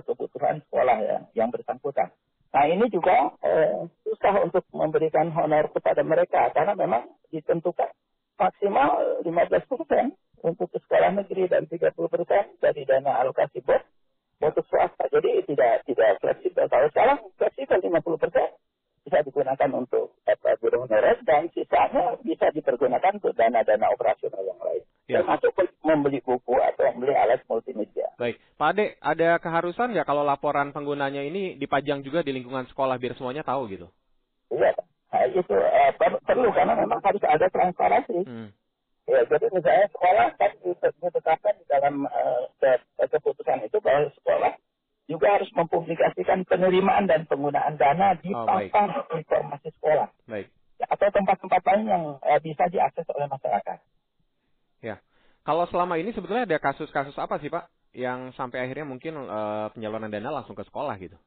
kebutuhan 0.00 0.56
sekolah 0.64 0.96
yang, 1.04 1.22
yang 1.36 1.48
bersangkutan. 1.52 2.08
Nah 2.50 2.64
ini 2.66 2.86
juga 2.90 3.34
eh, 3.46 3.86
susah 4.02 4.42
untuk 4.42 4.66
memberikan 4.74 5.30
honor 5.34 5.70
kepada 5.70 6.02
mereka 6.02 6.50
karena 6.50 6.74
memang 6.74 7.06
ditentukan 7.30 7.90
maksimal 8.40 9.22
15 9.22 9.70
persen 9.70 10.16
untuk 10.42 10.72
sekolah 10.72 11.14
negeri 11.14 11.46
dan 11.46 11.68
30 11.68 11.94
persen 11.94 12.44
dari 12.58 12.82
dana 12.88 13.22
alokasi 13.22 13.62
bos 13.62 13.84
untuk 14.40 14.64
swasta. 14.66 15.06
Jadi 15.12 15.44
tidak 15.46 15.84
tidak 15.86 16.10
fleksibel. 16.18 16.66
Kalau 16.66 16.88
sekarang 16.90 17.18
fleksibel 17.36 17.78
50 17.78 18.22
persen 18.22 18.48
bisa 19.04 19.24
digunakan 19.24 19.70
untuk 19.72 20.12
apa, 20.28 20.56
guru 20.60 20.84
honorer 20.84 21.18
dan 21.24 21.48
sisanya 21.56 22.20
bisa 22.20 22.52
dipergunakan 22.52 23.16
untuk 23.16 23.32
dana-dana 23.32 23.88
operasional 23.92 24.44
yang 24.44 24.60
lain. 24.60 24.82
Ya. 25.10 25.24
Termasuk 25.24 25.56
membeli 25.82 26.22
buku 26.22 26.54
atau 26.54 26.86
membeli 26.94 27.16
alat 27.16 27.42
multimedia. 27.50 28.06
Baik, 28.20 28.38
Pak 28.60 28.68
Ade, 28.76 28.86
ada 29.00 29.40
keharusan 29.40 29.90
nggak 29.96 30.06
kalau 30.06 30.22
laporan 30.22 30.70
penggunanya 30.70 31.24
ini 31.24 31.56
dipajang 31.56 32.04
juga 32.04 32.20
di 32.20 32.36
lingkungan 32.36 32.68
sekolah 32.68 33.00
biar 33.00 33.16
semuanya 33.16 33.42
tahu 33.42 33.66
gitu? 33.72 33.88
Iya, 34.52 34.70
nah, 35.10 35.24
itu 35.26 35.40
eh, 35.56 35.92
per- 35.96 36.22
perlu 36.22 36.52
karena 36.52 36.76
memang 36.76 37.00
harus 37.00 37.22
ada 37.24 37.46
transparansi. 37.48 38.22
Hmm. 38.28 38.52
Ya, 39.08 39.26
jadi 39.26 39.46
misalnya 39.50 39.86
sekolah 39.90 40.28
kan 40.38 40.52
ditet- 40.62 40.98
ditetapkan 41.02 41.54
di 41.58 41.64
dalam 41.66 42.06
eh, 42.06 42.42
ke- 42.60 43.08
keputusan 43.10 43.66
itu 43.66 43.80
bahwa 43.82 44.06
sekolah 44.20 44.52
juga 45.10 45.34
harus 45.34 45.50
mempublikasikan 45.58 46.46
penerimaan 46.46 47.10
dan 47.10 47.26
penggunaan 47.26 47.74
dana 47.74 48.14
di 48.14 48.30
Oh, 48.30 48.46
baik. 48.46 48.70
papan 48.70 48.94
informasi 49.18 49.74
sekolah 49.74 50.06
Baik. 50.30 50.46
Atau 50.86 51.10
tempat-tempat 51.10 51.60
lain 51.66 51.84
yang 51.90 52.04
eh, 52.22 52.38
bisa 52.40 52.70
diakses 52.70 53.04
oleh 53.10 53.26
masyarakat. 53.26 53.78
Ya. 54.80 55.02
Kalau 55.42 55.66
selama 55.68 55.98
ini 55.98 56.14
sebetulnya 56.14 56.46
ada 56.46 56.62
kasus-kasus 56.62 57.18
apa 57.18 57.36
sih, 57.42 57.50
Pak? 57.50 57.68
Yang 57.92 58.32
sampai 58.38 58.62
akhirnya 58.64 58.86
mungkin 58.86 59.18
eh, 59.18 59.66
penyaluran 59.74 60.08
dana 60.08 60.30
langsung 60.30 60.54
ke 60.54 60.62
sekolah 60.64 60.94
gitu. 61.02 61.18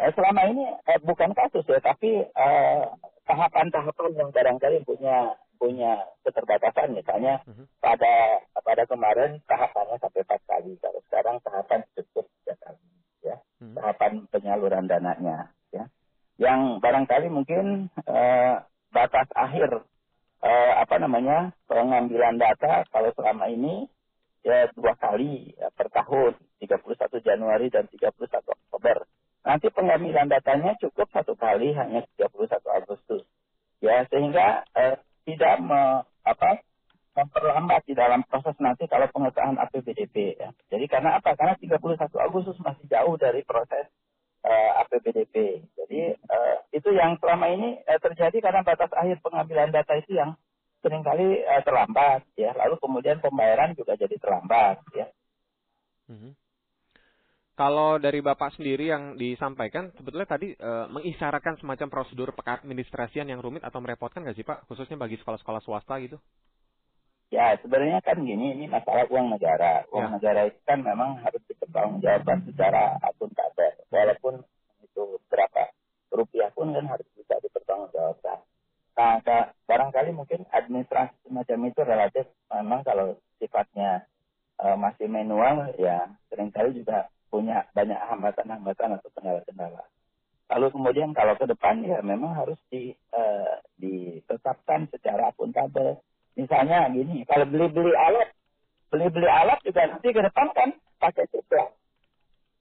Eh, 0.00 0.10
selama 0.18 0.50
ini 0.50 0.64
eh, 0.66 0.98
bukan 1.04 1.30
kasus 1.36 1.62
ya, 1.70 1.78
tapi 1.78 2.26
eh, 2.26 2.82
tahapan-tahapan 3.28 4.10
yang 4.18 4.30
barangkali 4.34 4.82
punya 4.82 5.38
punya 5.58 6.04
keterbatasan. 6.26 6.94
Misalnya 6.94 7.40
Mhm. 7.46 7.64
pada 7.80 8.40
pada 8.64 8.82
kemarin 8.86 9.40
tahapannya 9.46 9.96
sampai 10.00 10.22
empat 10.24 10.40
kali. 10.48 10.72
Kalau 10.80 11.00
sekarang 11.08 11.36
tahapan 11.44 11.80
cukup 11.96 12.26
tiga 12.40 12.54
kali 12.62 12.84
ya. 13.22 13.36
Hmm. 13.60 13.74
tahapan 13.74 14.12
penyaluran 14.28 14.84
dananya 14.86 15.50
ya. 15.72 15.84
Yang 16.36 16.82
barangkali 16.82 17.26
mungkin 17.30 17.88
eh, 18.06 18.54
batas 18.92 19.28
akhir 19.34 19.82
eh, 20.44 20.72
apa 20.76 20.96
namanya 21.00 21.52
pengambilan 21.70 22.36
data 22.36 22.84
kalau 22.92 23.10
selama 23.16 23.48
ini 23.48 23.88
ya 24.44 24.68
dua 24.76 24.92
kali 25.00 25.56
ya, 25.56 25.72
per 25.72 25.88
tahun. 25.88 26.36
31 26.64 27.20
Januari 27.20 27.68
dan 27.68 27.84
31 27.92 28.40
Oktober. 28.48 29.04
Nanti 29.44 29.68
pengambilan 29.68 30.32
datanya 30.32 30.72
cukup 30.80 31.12
satu 31.12 31.36
kali 31.36 31.76
hanya 31.76 32.00
31 32.16 32.64
Agustus. 32.72 33.24
Ya 33.84 34.00
sehingga 34.08 34.64
eh, 34.72 34.96
tidak 35.24 35.54
me, 35.60 36.04
apa 36.24 36.60
memperlambat 37.14 37.86
di 37.86 37.94
dalam 37.94 38.26
proses 38.26 38.58
nanti 38.58 38.90
kalau 38.90 39.06
pengesahan 39.06 39.54
APBDP 39.54 40.34
ya. 40.34 40.50
Jadi 40.66 40.84
karena 40.90 41.16
apa? 41.16 41.38
Karena 41.38 41.54
31 41.54 41.78
Agustus 42.18 42.58
masih 42.58 42.84
jauh 42.90 43.14
dari 43.14 43.46
proses 43.46 43.86
eh, 44.42 44.70
APBDP. 44.82 45.62
Jadi 45.78 46.00
eh, 46.10 46.56
itu 46.74 46.90
yang 46.90 47.14
selama 47.22 47.54
ini 47.54 47.78
eh, 47.86 48.00
terjadi 48.02 48.34
karena 48.42 48.66
batas 48.66 48.90
akhir 48.90 49.22
pengambilan 49.22 49.70
data 49.70 49.94
itu 49.94 50.18
yang 50.18 50.34
sering 50.82 51.06
kali 51.06 51.38
eh, 51.38 51.62
terlambat 51.62 52.26
ya. 52.34 52.50
Lalu 52.58 52.82
kemudian 52.82 53.22
pembayaran 53.22 53.78
juga 53.78 53.94
jadi 53.94 54.18
terlambat 54.18 54.82
ya. 54.98 55.06
Mhm. 56.10 56.34
Kalau 57.54 58.02
dari 58.02 58.18
Bapak 58.18 58.58
sendiri 58.58 58.90
yang 58.90 59.14
disampaikan, 59.14 59.94
sebetulnya 59.94 60.26
tadi 60.26 60.54
eh, 60.54 60.86
mengisyaratkan 60.90 61.54
semacam 61.62 61.88
prosedur 61.90 62.34
pengadministrasian 62.34 63.30
yang 63.30 63.38
rumit 63.42 63.62
atau 63.62 63.78
merepotkan 63.78 64.26
nggak 64.26 64.36
sih 64.38 64.46
Pak? 64.46 64.66
Khususnya 64.66 64.98
bagi 64.98 65.18
sekolah-sekolah 65.22 65.62
swasta 65.62 65.94
gitu. 66.02 66.18
Ya 67.34 67.58
sebenarnya 67.58 67.98
kan 68.06 68.22
gini, 68.22 68.54
ini 68.54 68.66
masalah 68.70 69.06
uang 69.10 69.34
negara. 69.34 69.82
Uang 69.90 70.06
Ya. 70.06 70.14
negara 70.14 70.40
itu 70.46 70.60
kan 70.66 70.78
memang 70.82 71.18
harus 71.22 71.42
dipertanggungjawabkan 71.50 72.46
secara 72.46 72.98
akuntabel. 73.02 73.74
Walaupun 73.90 74.34
itu 74.86 75.18
berapa 75.26 75.74
rupiah 76.14 76.50
pun 76.54 76.70
kan 76.70 76.86
harus 76.86 77.06
bisa 77.18 77.34
dipertanggungjawabkan. 77.42 78.38
Nah, 78.94 79.18
ka- 79.26 79.50
barangkali 79.66 80.14
mungkin 80.14 80.46
administrasi 80.54 81.26
semacam 81.26 81.58
itu 81.66 81.80
relatif 81.82 82.26
memang 82.54 82.86
kalau 82.86 83.18
sifatnya 83.42 84.06
uh, 84.62 84.78
masih 84.78 85.10
manual 85.10 85.74
ya 85.82 86.06
sering 86.30 86.54
kali 86.54 86.70
juga 86.78 87.10
punya 87.34 87.66
banyak 87.74 87.98
hambatan-hambatan 87.98 88.94
atau 88.94 89.10
kendala-kendala. 89.10 89.82
Lalu 90.54 90.66
kemudian 90.70 91.10
kalau 91.10 91.34
ke 91.34 91.50
depan 91.50 91.82
ya 91.82 91.98
memang 91.98 92.30
harus 92.38 92.54
di, 92.70 92.94
uh, 93.10 93.58
ditetapkan 93.82 94.86
secara 94.94 95.34
akuntabel. 95.34 95.98
Misalnya 96.38 96.86
gini, 96.94 97.26
kalau 97.26 97.42
beli-beli 97.50 97.90
alat, 97.98 98.30
beli-beli 98.86 99.26
alat 99.26 99.58
juga 99.66 99.82
nanti 99.90 100.14
ke 100.14 100.22
depan 100.22 100.46
kan 100.54 100.70
pakai 101.02 101.26
sistem. 101.34 101.74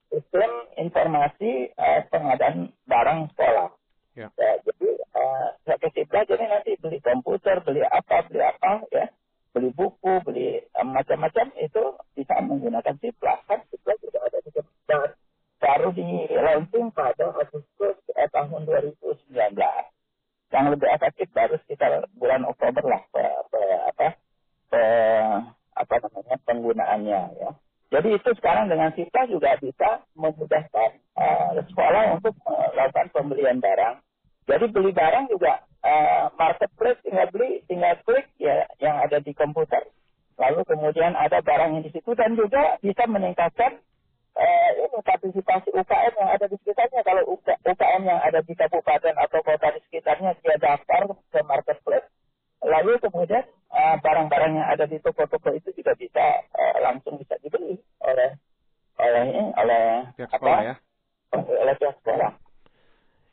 Sistem 0.09 0.49
informasi 0.81 1.69
uh, 1.77 2.01
pengadaan 2.09 2.73
barang 2.89 3.29
sekolah. 3.37 3.69
Ya. 4.17 4.27
ya 4.33 4.53
jadi 4.65 4.89
uh, 5.13 5.47
saya 5.69 5.77
kasih 5.85 6.09
jadi 6.09 6.45
nanti 6.49 6.73
beli 6.81 6.97
komputer, 6.97 7.61
beli 7.61 7.85
apa, 7.85 8.25
beli 8.25 8.41
apa 8.41 8.89
ya 8.89 9.05
beli 9.53 9.69
buku, 9.77 10.13
beli 10.25 10.59
um, 10.81 10.91
macam-macam 10.97 11.53
itu 11.61 11.83
bisa 12.17 12.33
menggunakan 12.41 12.97
Cipla. 12.97 13.37
Kan 13.45 13.61
Cipla 13.69 13.93
juga 14.01 14.19
ada 14.25 14.37
di 14.41 14.49
Jepang. 14.49 15.13
Baru 15.63 15.89
di 15.95 16.27
launching 16.27 16.91
pada 16.91 17.31
Agustus 17.39 17.95
eh, 18.17 18.27
tahun 18.33 18.67
2019. 18.67 19.31
Yang 20.53 20.65
lebih 20.75 20.89
efektif 20.91 21.27
baru 21.31 21.55
sekitar 21.63 22.03
bulan 22.19 22.43
Oktober 22.45 22.83
lah 22.83 23.01
pe, 23.09 23.25
pe, 23.49 23.61
apa 23.89 24.07
pe, 24.69 24.81
apa 25.73 25.93
namanya 26.03 26.37
penggunaannya 26.45 27.21
ya. 27.41 27.49
Jadi 27.93 28.09
itu 28.17 28.29
sekarang 28.41 28.73
dengan 28.73 28.89
Cipla 28.97 29.29
juga 29.29 29.53
bisa 29.61 30.01
memudahkan 30.17 30.89
uh, 31.13 31.61
sekolah 31.61 32.17
untuk 32.17 32.33
melakukan 32.41 33.07
pembelian 33.13 33.61
barang. 33.61 34.01
Jadi 34.49 34.65
beli 34.73 34.89
barang 34.89 35.29
juga 35.29 35.61
uh, 35.85 36.33
marketplace 36.33 36.97
tinggal 37.05 37.29
beli, 37.29 37.52
komputer. 39.43 39.83
Lalu 40.39 40.63
kemudian 40.65 41.13
ada 41.13 41.43
barang 41.43 41.77
yang 41.77 41.83
di 41.83 41.91
situ 41.91 42.15
dan 42.15 42.33
juga 42.39 42.79
bisa 42.79 43.03
meningkatkan 43.05 43.77
uh, 44.39 44.69
ini 44.79 44.97
partisipasi 45.03 45.69
UKM 45.75 46.13
yang 46.17 46.29
ada 46.31 46.45
di 46.47 46.55
sekitarnya. 46.63 47.03
Kalau 47.03 47.21
UKM 47.37 48.01
yang 48.07 48.19
ada 48.23 48.39
di 48.41 48.53
kabupaten 48.55 49.13
atau 49.19 49.39
kota 49.45 49.67
di 49.75 49.81
sekitarnya 49.91 50.33
dia 50.41 50.55
daftar 50.57 51.11
ke 51.11 51.39
marketplace, 51.45 52.07
lalu 52.63 52.97
kemudian 53.03 53.45
barang 53.73 53.99
barang-barang 54.01 54.51
yang 54.53 54.67
ada 54.69 54.85
di 54.85 54.97
toko-toko 55.01 55.49
itu 55.53 55.69
juga 55.73 55.93
bisa 55.97 56.23
uh, 56.53 56.77
langsung 56.81 57.17
bisa 57.17 57.37
dibeli 57.41 57.77
oleh 58.01 58.29
oleh 59.01 59.23
oleh 59.57 59.83
pihak 60.17 60.29
sekolah 60.29 60.59
apa, 60.61 60.69
ya? 60.69 60.75
Oleh 61.33 61.75
pihak 61.77 61.95
sekolah. 62.01 62.31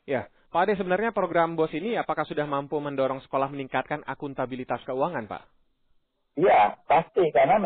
Ya, 0.08 0.22
Pak 0.50 0.66
Ade, 0.66 0.74
sebenarnya 0.80 1.12
program 1.12 1.54
BOS 1.54 1.76
ini 1.76 1.94
apakah 1.94 2.24
sudah 2.24 2.48
mampu 2.48 2.80
mendorong 2.80 3.22
sekolah 3.22 3.52
meningkatkan 3.52 4.02
akuntabilitas 4.08 4.82
keuangan, 4.88 5.28
Pak? 5.28 5.59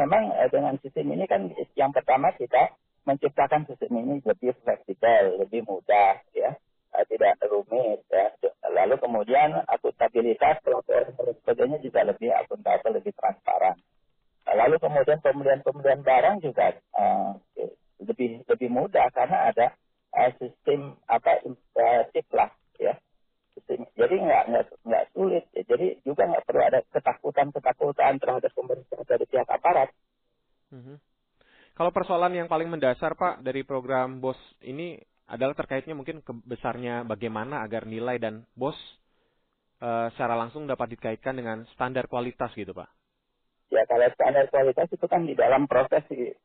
Memang 0.04 0.36
eh, 0.36 0.52
dengan 0.52 0.76
sistem 0.84 1.16
ini 1.16 1.24
kan 1.24 1.48
yang 1.80 1.88
pertama 1.88 2.28
kita 2.36 2.76
menciptakan 3.08 3.64
sistem 3.64 4.04
ini 4.04 4.20
lebih 4.20 4.52
fleksibel, 4.60 5.40
lebih 5.40 5.64
mudah, 5.64 6.20
ya, 6.36 6.52
eh, 6.92 7.04
tidak 7.08 7.40
rumit, 7.48 8.04
ya. 8.12 8.28
Lalu 8.68 9.00
kemudian 9.00 9.64
akuntabilitas 9.64 10.60
pelaporan 10.60 11.08
sebagainya 11.40 11.80
juga 11.80 12.04
lebih 12.04 12.36
akuntabel, 12.36 13.00
lebih 13.00 13.16
transparan. 13.16 13.80
Lalu 14.44 14.76
kemudian 14.76 15.24
pembelian-pembelian 15.24 16.04
barang 16.04 16.36
juga 16.44 16.76
uh, 17.00 17.32
lebih 17.96 18.44
lebih 18.44 18.68
mudah 18.68 19.08
karena 19.16 19.48
ada 19.48 19.72
uh, 20.12 20.28
sistem 20.36 21.00
apa 21.08 21.40
uh, 21.48 22.04
lah 22.36 22.52
ya 22.76 22.92
jadi 23.94 24.14
nggak 24.18 24.44
nggak 24.84 25.04
sulit 25.14 25.44
ya. 25.54 25.62
jadi 25.64 25.86
juga 26.02 26.26
nggak 26.26 26.44
perlu 26.44 26.62
ada 26.66 26.80
ketakutan 26.90 27.48
ketakutan 27.54 28.12
terhadap 28.18 28.50
pemerintah 28.52 29.00
dari 29.06 29.24
pihak. 29.30 29.46
Kalau 31.74 31.90
persoalan 31.90 32.34
yang 32.34 32.48
paling 32.50 32.70
mendasar 32.70 33.18
pak 33.18 33.42
dari 33.42 33.66
program 33.66 34.22
bos 34.22 34.38
ini 34.62 34.98
adalah 35.26 35.56
terkaitnya 35.56 35.96
mungkin 35.96 36.22
besarnya 36.44 37.02
bagaimana 37.02 37.64
agar 37.64 37.84
nilai 37.84 38.18
dan 38.22 38.46
bos 38.54 38.76
uh, 39.82 40.08
secara 40.14 40.38
langsung 40.38 40.64
dapat 40.64 40.96
dikaitkan 40.98 41.34
dengan 41.34 41.66
standar 41.74 42.06
kualitas 42.06 42.50
gitu 42.54 42.72
pak 42.72 42.90
ya 43.72 43.82
kalau 43.90 44.06
standar 44.14 44.46
kualitas 44.48 44.88
itu 44.92 45.06
kan 45.08 45.26
di 45.26 45.34
dalam 45.34 45.66
proses 45.66 46.04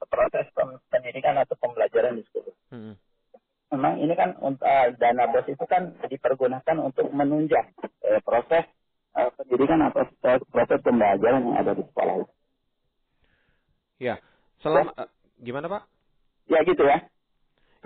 proses 0.09 0.45
pendidikan 0.89 1.37
atau 1.37 1.55
pembelajaran 1.59 2.17
di 2.17 2.23
sekolah 2.27 2.55
mm-hmm 2.73 2.95
memang 3.69 4.01
ini 4.01 4.13
kan 4.17 4.33
uh, 4.41 4.87
dana 4.97 5.29
bos 5.29 5.45
itu 5.45 5.65
kan 5.69 5.93
dipergunakan 6.09 6.77
untuk 6.81 7.05
menunjang 7.13 7.69
uh, 8.01 8.19
proses 8.25 8.65
uh, 9.13 9.29
pendidikan 9.37 9.85
atau 9.85 10.09
proses 10.49 10.79
pembelajaran 10.81 11.45
yang 11.45 11.57
ada 11.61 11.77
di 11.77 11.83
sekolah. 11.85 12.15
Ya, 13.99 14.15
selama 14.65 14.95
ya. 14.95 15.05
Gimana 15.39 15.71
Pak? 15.71 15.83
Ya 16.51 16.59
gitu 16.67 16.83
ya. 16.83 16.99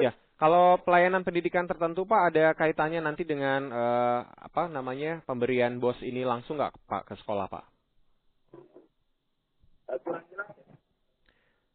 Ya, 0.02 0.12
kalau 0.42 0.82
pelayanan 0.82 1.22
pendidikan 1.22 1.70
tertentu 1.70 2.10
Pak 2.10 2.34
ada 2.34 2.58
kaitannya 2.58 3.00
nanti 3.00 3.22
dengan 3.22 3.70
uh, 3.70 4.26
apa 4.26 4.66
namanya 4.66 5.22
pemberian 5.30 5.78
bos 5.78 5.96
ini 6.02 6.26
langsung 6.26 6.58
nggak 6.58 6.74
Pak 6.90 7.04
ke 7.08 7.14
sekolah 7.22 7.46
Pak? 7.46 7.66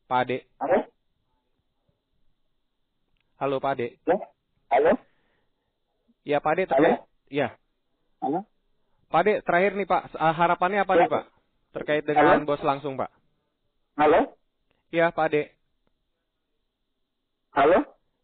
Pak 0.08 0.18
Ade. 0.24 0.38
Apa? 0.58 0.78
Halo 3.38 3.62
Pak 3.62 3.72
Ade. 3.78 3.88
Ya? 4.02 4.16
Halo? 4.74 4.92
Ya 6.26 6.38
Pak 6.42 6.52
Ade. 6.58 6.64
Halo? 6.74 6.90
Ya. 7.30 7.54
Halo? 8.18 8.42
Pak 9.08 9.20
Ade, 9.24 9.32
terakhir 9.46 9.72
nih 9.78 9.88
Pak, 9.88 10.12
ah, 10.18 10.34
harapannya 10.34 10.82
apa 10.82 10.92
ya. 10.92 11.00
nih 11.00 11.08
Pak? 11.08 11.24
Terkait 11.72 12.04
dengan 12.04 12.42
Halo? 12.42 12.48
bos 12.48 12.60
langsung 12.66 12.98
Pak. 12.98 13.08
Halo? 13.96 14.34
Ya 14.90 15.14
Pak 15.14 15.30
Ade. 15.30 15.57
Halo? 17.52 17.78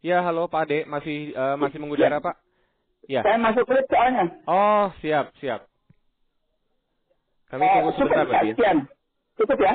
Ya 0.04 0.20
halo 0.20 0.46
Pak 0.52 0.68
Ade, 0.68 0.84
masih 0.84 1.32
uh, 1.32 1.56
masih 1.56 1.80
mengudara 1.80 2.20
ya. 2.20 2.24
Pak? 2.24 2.36
Ya. 3.08 3.20
Saya 3.24 3.38
masuk 3.40 3.64
klip 3.64 3.86
soalnya. 3.88 4.24
Oh 4.44 4.92
siap 5.00 5.32
siap. 5.40 5.64
Kami 7.48 7.64
tunggu 7.64 7.90
uh, 7.92 7.96
sebentar 7.96 8.24
Pak 8.28 8.42
ya. 8.44 8.54
Cukup 9.40 9.58
ya. 9.60 9.74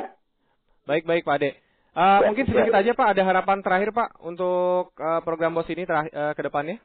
Baik 0.86 1.06
baik 1.10 1.26
Pak 1.26 1.38
Ade. 1.42 1.52
Uh, 1.90 2.32
mungkin 2.32 2.46
sedikit 2.46 2.74
aja 2.78 2.92
Pak, 2.94 3.08
ada 3.18 3.22
harapan 3.26 3.58
terakhir 3.66 3.90
Pak 3.90 4.22
untuk 4.22 4.94
uh, 5.02 5.20
program 5.26 5.58
BOS 5.58 5.74
ini 5.74 5.84
uh, 5.90 6.32
ke 6.38 6.42
depannya? 6.46 6.78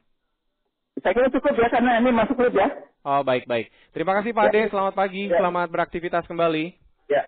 Saya 0.99 1.13
kira 1.13 1.29
cukup 1.29 1.53
ya, 1.55 1.67
karena 1.69 2.01
ini 2.01 2.09
masuk 2.09 2.35
klub 2.35 2.55
ya. 2.57 2.67
Oh, 3.05 3.21
baik-baik. 3.21 3.69
Terima 3.93 4.17
kasih 4.17 4.33
Pak 4.33 4.43
ya. 4.43 4.51
Ade, 4.51 4.61
selamat 4.73 4.93
pagi, 4.97 5.29
ya. 5.29 5.37
selamat 5.37 5.67
beraktivitas 5.69 6.25
kembali. 6.25 6.73
Ya. 7.07 7.21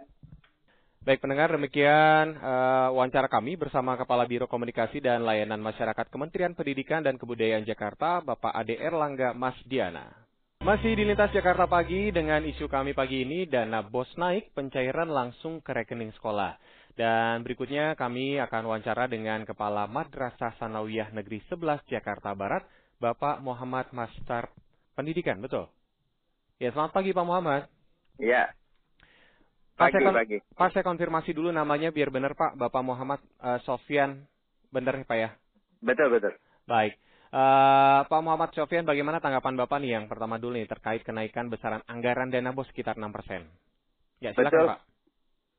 Baik 1.07 1.23
pendengar, 1.23 1.47
demikian 1.55 2.35
uh, 2.35 2.91
wawancara 2.91 3.31
kami 3.31 3.55
bersama 3.55 3.95
Kepala 3.95 4.27
Biro 4.27 4.43
Komunikasi 4.43 4.99
dan 4.99 5.23
Layanan 5.23 5.63
Masyarakat 5.63 6.11
Kementerian 6.11 6.51
Pendidikan 6.51 6.99
dan 6.99 7.15
Kebudayaan 7.15 7.63
Jakarta, 7.63 8.19
Bapak 8.19 8.51
Ade 8.51 8.75
Erlangga 8.75 9.31
Masdiana. 9.31 10.11
Masih 10.59 10.99
di 10.99 11.07
Lintas 11.07 11.31
Jakarta 11.31 11.63
Pagi 11.63 12.11
dengan 12.11 12.43
isu 12.43 12.67
kami 12.67 12.91
pagi 12.91 13.23
ini, 13.23 13.47
dana 13.47 13.87
bos 13.87 14.11
naik, 14.19 14.51
pencairan 14.51 15.07
langsung 15.07 15.63
ke 15.63 15.71
rekening 15.71 16.11
sekolah. 16.19 16.59
Dan 16.91 17.39
berikutnya 17.47 17.95
kami 17.95 18.43
akan 18.43 18.67
wawancara 18.67 19.07
dengan 19.07 19.47
Kepala 19.47 19.87
Madrasah 19.87 20.59
Sanawiyah 20.59 21.15
Negeri 21.15 21.39
11 21.47 21.87
Jakarta 21.87 22.35
Barat, 22.35 22.67
Bapak 22.99 23.39
Muhammad 23.39 23.95
Master 23.95 24.51
Pendidikan, 24.91 25.39
betul? 25.39 25.71
Ya, 26.59 26.67
selamat 26.75 26.91
pagi 26.91 27.15
Pak 27.15 27.23
Muhammad. 27.23 27.71
Iya. 28.19 28.51
Pagi, 29.77 29.93
Pak, 29.93 30.01
saya, 30.01 30.09
pagi. 30.09 30.37
Pak, 30.57 30.69
saya 30.73 30.83
konfirmasi 30.83 31.31
dulu 31.37 31.53
namanya 31.53 31.93
biar 31.93 32.09
benar 32.09 32.33
Pak, 32.33 32.57
Bapak 32.57 32.81
Muhammad 32.81 33.21
uh, 33.45 33.61
Sofyan, 33.61 34.25
benar 34.73 34.97
Pak 35.05 35.17
ya? 35.21 35.29
Betul, 35.85 36.17
betul. 36.17 36.33
Baik. 36.65 36.97
Uh, 37.29 38.01
Pak 38.09 38.21
Muhammad 38.25 38.49
Sofyan, 38.57 38.89
bagaimana 38.89 39.21
tanggapan 39.21 39.53
Bapak 39.53 39.77
nih 39.77 40.01
yang 40.01 40.09
pertama 40.09 40.41
dulu 40.41 40.57
nih 40.57 40.65
terkait 40.65 41.05
kenaikan 41.05 41.53
besaran 41.53 41.85
anggaran 41.85 42.33
dana 42.33 42.57
bos 42.57 42.65
sekitar 42.73 42.97
6%? 42.97 43.05
Ya, 44.17 44.33
silakan 44.33 44.49
Betul. 44.49 44.67
Pak. 44.73 44.79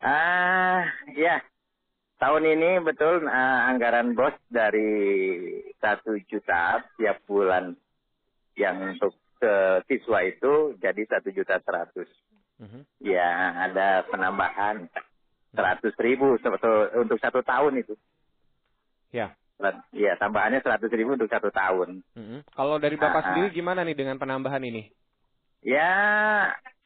Ah, 0.02 0.82
ya. 1.14 1.38
Tahun 2.18 2.42
ini 2.42 2.82
betul 2.82 3.22
uh, 3.22 3.60
anggaran 3.70 4.18
bos 4.18 4.34
dari 4.50 5.62
satu 5.78 6.18
juta 6.26 6.82
tiap 6.98 7.22
bulan 7.30 7.78
yang 8.58 8.98
untuk 8.98 9.14
ke 9.38 9.86
siswa 9.86 10.26
itu 10.26 10.74
jadi 10.82 11.06
satu 11.06 11.30
juta 11.30 11.62
seratus. 11.62 12.10
Uh-huh. 12.58 12.82
Ya 12.98 13.26
ada 13.70 14.02
penambahan 14.10 14.90
seratus 15.54 15.94
ribu 16.02 16.34
untuk 16.98 17.18
satu 17.22 17.40
tahun 17.42 17.82
itu. 17.82 17.94
Ya. 19.14 19.34
Ya 19.90 20.14
tambahannya 20.18 20.62
seratus 20.62 20.90
ribu 20.94 21.14
untuk 21.14 21.30
satu 21.30 21.50
tahun. 21.50 22.02
Uh-huh. 22.14 22.40
Kalau 22.54 22.76
dari 22.82 22.98
bapak 22.98 23.22
uh, 23.22 23.26
sendiri 23.32 23.54
gimana 23.54 23.82
nih 23.86 23.94
dengan 23.94 24.18
penambahan 24.18 24.62
ini? 24.62 24.90
Ya 25.62 25.90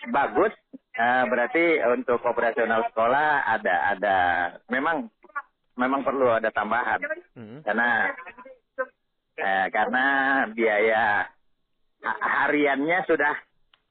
bagus 0.08 0.52
Uh, 0.92 1.24
berarti 1.24 1.80
untuk 1.88 2.20
operasional 2.20 2.84
sekolah 2.92 3.48
ada 3.48 3.96
ada 3.96 4.16
memang 4.68 5.08
memang 5.72 6.04
perlu 6.04 6.28
ada 6.36 6.52
tambahan 6.52 7.00
hmm. 7.32 7.64
karena 7.64 8.12
eh, 9.40 9.66
karena 9.72 10.04
biaya 10.52 11.32
hariannya 12.02 12.98
sudah 13.08 13.34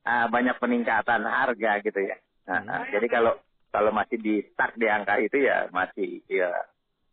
ah, 0.04 0.26
banyak 0.28 0.56
peningkatan 0.58 1.22
harga 1.24 1.72
gitu 1.82 2.00
ya. 2.02 2.18
Nah, 2.48 2.62
ah, 2.68 2.84
jadi 2.90 3.08
kalau 3.08 3.34
kalau 3.72 3.92
masih 3.96 4.20
di 4.20 4.44
stuck 4.52 4.76
di 4.76 4.88
angka 4.90 5.18
itu 5.22 5.42
ya 5.42 5.72
masih 5.72 6.20
ya 6.28 6.52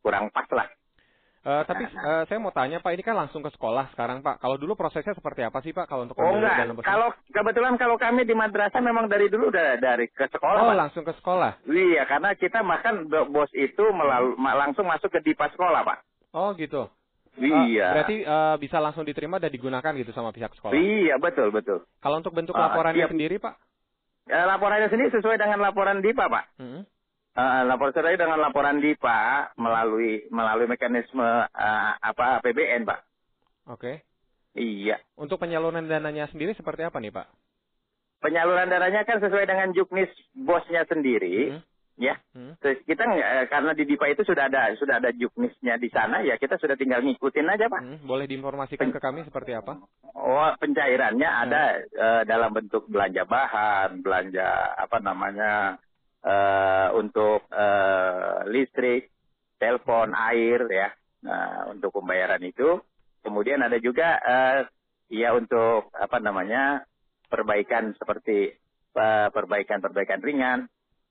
kurang 0.02 0.32
pas 0.34 0.48
lah. 0.50 0.68
Eh, 1.48 1.62
tapi 1.64 1.86
eh, 1.86 2.22
saya 2.26 2.38
mau 2.42 2.50
tanya 2.50 2.82
Pak, 2.82 2.92
ini 2.92 3.00
kan 3.06 3.14
langsung 3.14 3.40
ke 3.40 3.48
sekolah 3.54 3.94
sekarang 3.94 4.20
Pak. 4.20 4.42
Kalau 4.42 4.58
dulu 4.58 4.74
prosesnya 4.74 5.14
seperti 5.14 5.46
apa 5.46 5.62
sih 5.62 5.70
Pak 5.70 5.86
kalau 5.86 6.04
untuk 6.04 6.18
Oh 6.18 6.34
enggak, 6.34 6.60
dalam 6.60 6.76
kalau 6.82 7.08
kebetulan 7.30 7.78
kalau 7.78 7.96
kami 7.96 8.26
di 8.26 8.34
madrasah 8.34 8.82
memang 8.82 9.06
dari 9.06 9.30
dulu 9.30 9.48
udah 9.48 9.78
dari 9.78 10.10
ke 10.10 10.26
sekolah. 10.28 10.60
Oh, 10.60 10.74
Pak. 10.74 10.76
langsung 10.76 11.06
ke 11.06 11.14
sekolah. 11.14 11.62
Iya, 11.64 12.04
karena 12.10 12.34
kita 12.34 12.60
makan 12.60 13.06
bo- 13.06 13.30
bos 13.30 13.48
itu 13.54 13.80
melalu, 13.80 14.34
ma- 14.36 14.58
langsung 14.58 14.84
masuk 14.84 15.08
ke 15.08 15.22
dipa 15.24 15.46
sekolah, 15.54 15.86
Pak. 15.86 15.98
Oh, 16.34 16.52
gitu. 16.58 16.90
Eh, 17.38 17.46
Iya. 17.46 17.88
berarti 17.94 18.16
eh, 18.20 18.56
bisa 18.58 18.76
langsung 18.78 19.02
diterima 19.02 19.38
dan 19.38 19.48
digunakan 19.48 19.92
gitu 19.94 20.10
sama 20.10 20.30
pihak 20.30 20.50
sekolah. 20.52 20.74
Iya, 20.74 21.16
betul, 21.16 21.48
betul. 21.48 21.86
Kalau 21.98 22.18
untuk 22.18 22.32
bentuk 22.32 22.52
Ah, 22.52 22.68
laporannya 22.68 23.06
siap. 23.06 23.12
sendiri 23.14 23.38
Pak? 23.38 23.54
Eh, 24.26 24.44
laporannya 24.44 24.88
sendiri 24.88 25.08
sesuai 25.10 25.36
dengan 25.36 25.58
laporan 25.58 25.98
DIPA, 25.98 26.24
Pak. 26.26 26.44
Hmm. 26.58 26.82
Eh, 27.32 27.62
lapor 27.64 27.94
sesuai 27.94 28.18
dengan 28.18 28.36
laporan 28.36 28.76
DIPA 28.76 29.18
melalui 29.54 30.26
melalui 30.28 30.66
mekanisme 30.66 31.22
eh, 31.46 31.90
apa 31.96 32.42
APBN, 32.42 32.82
Pak. 32.82 33.00
Oke. 33.68 34.02
Iya. 34.52 34.98
Untuk 35.14 35.38
penyaluran 35.38 35.86
dananya 35.86 36.26
sendiri 36.26 36.52
seperti 36.52 36.82
apa 36.82 36.98
nih 36.98 37.14
Pak? 37.14 37.30
Penyaluran 38.18 38.66
dananya 38.66 39.06
kan 39.06 39.22
sesuai 39.22 39.46
dengan 39.46 39.70
juknis 39.70 40.10
bosnya 40.34 40.82
sendiri, 40.84 41.54
Hmm. 41.54 41.62
Ya. 41.98 42.14
Hmm. 42.32 42.54
Terus 42.62 42.78
kita 42.86 43.02
eh, 43.04 43.46
karena 43.50 43.74
di 43.74 43.84
DIPA 43.84 44.14
itu 44.14 44.22
sudah 44.22 44.46
ada 44.46 44.72
sudah 44.78 45.02
ada 45.02 45.10
juknisnya 45.10 45.76
di 45.76 45.90
sana, 45.90 46.22
ya 46.22 46.38
kita 46.38 46.56
sudah 46.56 46.78
tinggal 46.78 47.02
ngikutin 47.02 47.50
aja, 47.50 47.66
Pak. 47.66 47.82
Hmm. 47.82 47.98
Boleh 48.06 48.30
diinformasikan 48.30 48.94
ke 48.94 49.02
kami 49.02 49.26
seperti 49.26 49.52
apa? 49.58 49.82
Oh, 50.14 50.48
pencairannya 50.56 51.28
Hmm. 51.28 51.42
ada 51.50 51.62
eh, 51.82 52.22
dalam 52.24 52.54
bentuk 52.54 52.86
belanja 52.86 53.26
bahan, 53.26 54.00
belanja 54.00 54.78
apa 54.78 54.98
namanya 55.02 55.76
eh, 56.22 56.88
untuk 56.94 57.50
eh, 57.50 58.46
listrik, 58.48 59.10
telepon, 59.58 60.14
air 60.14 60.62
ya. 60.70 60.88
Nah, 61.18 61.66
untuk 61.74 61.98
pembayaran 61.98 62.40
itu. 62.46 62.78
Kemudian 63.26 63.58
ada 63.60 63.76
juga 63.82 64.22
eh, 64.22 64.60
ya 65.10 65.34
untuk 65.34 65.90
apa 65.98 66.22
namanya 66.22 66.86
perbaikan 67.26 67.92
seperti 67.98 68.54
perbaikan-perbaikan 69.30 70.18
ringan, 70.18 70.66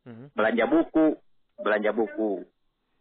Hmm. 0.08 0.32
belanja 0.32 0.66
buku, 0.72 1.20
belanja 1.60 1.92
buku, 1.92 2.48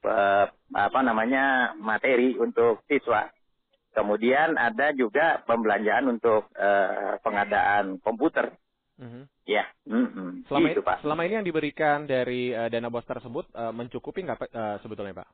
eh, 0.02 0.46
apa 0.74 1.00
namanya 1.06 1.70
materi 1.78 2.34
untuk 2.34 2.82
siswa. 2.90 3.30
Kemudian 3.94 4.58
ada 4.58 4.90
juga 4.90 5.40
pembelanjaan 5.46 6.10
untuk 6.10 6.50
eh, 6.58 7.14
pengadaan 7.22 8.02
komputer. 8.02 8.50
Mhm. 8.98 9.28
Ya, 9.46 9.68
mm-mm. 9.86 10.48
Selama, 10.50 10.66
gitu 10.72 10.82
Pak. 10.82 11.04
selama 11.04 11.22
ini 11.28 11.38
yang 11.38 11.46
diberikan 11.46 12.10
dari 12.10 12.50
eh, 12.50 12.66
dana 12.66 12.90
bos 12.90 13.06
tersebut 13.06 13.46
eh, 13.54 13.70
mencukupi 13.70 14.26
nggak 14.26 14.38
Pak, 14.42 14.50
eh, 14.50 14.76
sebetulnya 14.82 15.22
Pak? 15.22 15.28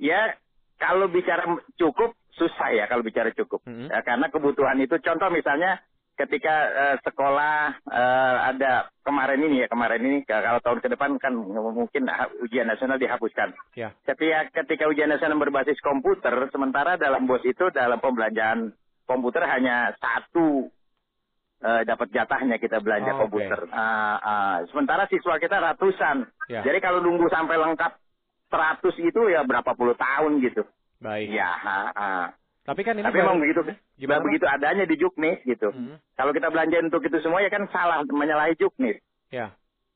Ya, 0.00 0.40
kalau 0.80 1.12
bicara 1.12 1.44
cukup 1.76 2.16
susah 2.34 2.74
ya 2.74 2.88
kalau 2.88 3.04
bicara 3.04 3.30
cukup. 3.30 3.62
Mhm. 3.68 3.92
Ya, 3.92 4.00
karena 4.02 4.26
kebutuhan 4.32 4.80
itu 4.80 4.96
contoh 5.04 5.28
misalnya 5.30 5.84
ketika 6.14 6.54
eh, 6.70 6.96
sekolah 7.02 7.82
eh, 7.90 8.36
ada 8.54 8.88
kemarin 9.02 9.40
ini 9.42 9.62
ya 9.62 9.68
kemarin 9.68 10.02
ini 10.02 10.18
kalau 10.24 10.62
tahun 10.62 10.80
ke 10.80 10.88
depan 10.94 11.18
kan 11.18 11.34
mungkin 11.34 12.06
ujian 12.46 12.70
nasional 12.70 12.98
dihapuskan. 12.98 13.52
Ya. 13.74 13.92
Ketika 14.06 14.50
ketika 14.62 14.84
ujian 14.86 15.10
nasional 15.10 15.38
berbasis 15.38 15.78
komputer, 15.82 16.32
sementara 16.54 16.94
dalam 16.94 17.26
bos 17.26 17.42
itu 17.42 17.68
dalam 17.74 17.98
pembelanjaan 17.98 18.72
komputer 19.04 19.42
hanya 19.44 19.92
satu 19.98 20.70
eh, 21.60 21.82
dapat 21.82 22.08
jatahnya 22.14 22.56
kita 22.62 22.78
belanja 22.78 23.12
Oh, 23.18 23.26
komputer. 23.26 23.66
Ah, 23.74 24.16
ah. 24.22 24.56
sementara 24.70 25.10
siswa 25.10 25.36
kita 25.42 25.58
ratusan. 25.58 26.30
Ya. 26.46 26.62
Jadi 26.62 26.78
kalau 26.78 27.02
nunggu 27.02 27.26
sampai 27.28 27.58
lengkap 27.58 27.92
100 28.54 28.86
itu 29.02 29.20
ya 29.34 29.42
berapa 29.42 29.74
puluh 29.74 29.98
tahun 29.98 30.38
gitu. 30.38 30.62
Baik. 31.02 31.26
Ya, 31.34 31.50
ha, 31.50 31.78
ha. 31.90 32.10
Tapi 32.64 32.80
kan 32.80 32.96
ini 32.96 33.04
Tapi 33.04 33.12
baru- 33.14 33.28
memang 33.28 33.38
begitu. 33.40 33.60
Gimana, 33.94 34.24
begitu 34.24 34.46
adanya 34.48 34.84
di 34.84 34.96
juknis 34.96 35.38
gitu. 35.44 35.68
Mhm. 35.68 36.00
Kalau 36.16 36.32
kita 36.32 36.48
belanja 36.48 36.80
untuk 36.80 37.04
itu 37.04 37.20
semua 37.20 37.38
ya 37.38 37.48
kan 37.48 37.68
salah 37.68 38.00
menyalahi 38.02 38.56
juknis. 38.56 38.96
Ya. 39.28 39.52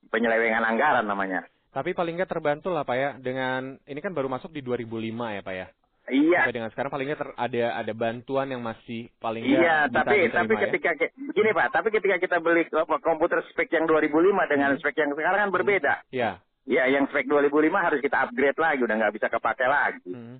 Penyelewengan 0.06 0.62
anggaran 0.62 1.04
namanya. 1.04 1.48
Tapi 1.68 1.92
paling 1.92 2.16
nggak 2.16 2.28
terbantu 2.28 2.68
lah 2.68 2.82
Pak 2.82 2.96
ya 2.96 3.10
dengan 3.16 3.76
ini 3.82 4.00
kan 4.00 4.12
baru 4.12 4.26
masuk 4.26 4.50
di 4.50 4.60
2005 4.60 5.00
ya 5.30 5.40
Pak 5.40 5.54
ya. 5.54 5.66
Iya. 6.08 6.40
Sampai 6.40 6.56
dengan 6.56 6.70
sekarang 6.72 6.90
paling 6.90 7.06
nggak 7.08 7.20
ter- 7.20 7.36
ada 7.36 7.64
ada 7.74 7.92
bantuan 7.92 8.48
yang 8.48 8.60
masih 8.60 9.12
paling 9.18 9.44
nggak 9.44 9.60
Iya, 9.60 9.76
bisa 9.84 9.92
tapi 9.94 10.14
diterima 10.18 10.36
tapi 10.38 10.52
ya. 10.54 10.60
ketika 10.64 10.90
gini 11.12 11.50
Pak, 11.52 11.66
tapi 11.68 11.88
ketika 11.90 12.16
kita 12.16 12.36
beli 12.40 12.64
apa, 12.66 12.96
komputer 12.98 13.44
spek 13.48 13.68
yang 13.70 13.84
2005 13.84 14.44
dengan 14.44 14.72
Hmm. 14.72 14.80
spek 14.80 14.96
yang 14.96 15.12
sekarang 15.12 15.40
kan 15.44 15.50
berbeda. 15.52 15.94
Ya. 16.08 16.40
Ya, 16.64 16.84
yang 16.84 17.08
spek 17.08 17.24
2005 17.24 17.80
harus 17.80 18.00
kita 18.00 18.24
upgrade 18.24 18.56
lagi, 18.56 18.80
udah 18.84 18.96
nggak 18.96 19.14
bisa 19.16 19.28
kepake 19.28 19.64
lagi. 19.64 20.08
Mhm. 20.08 20.36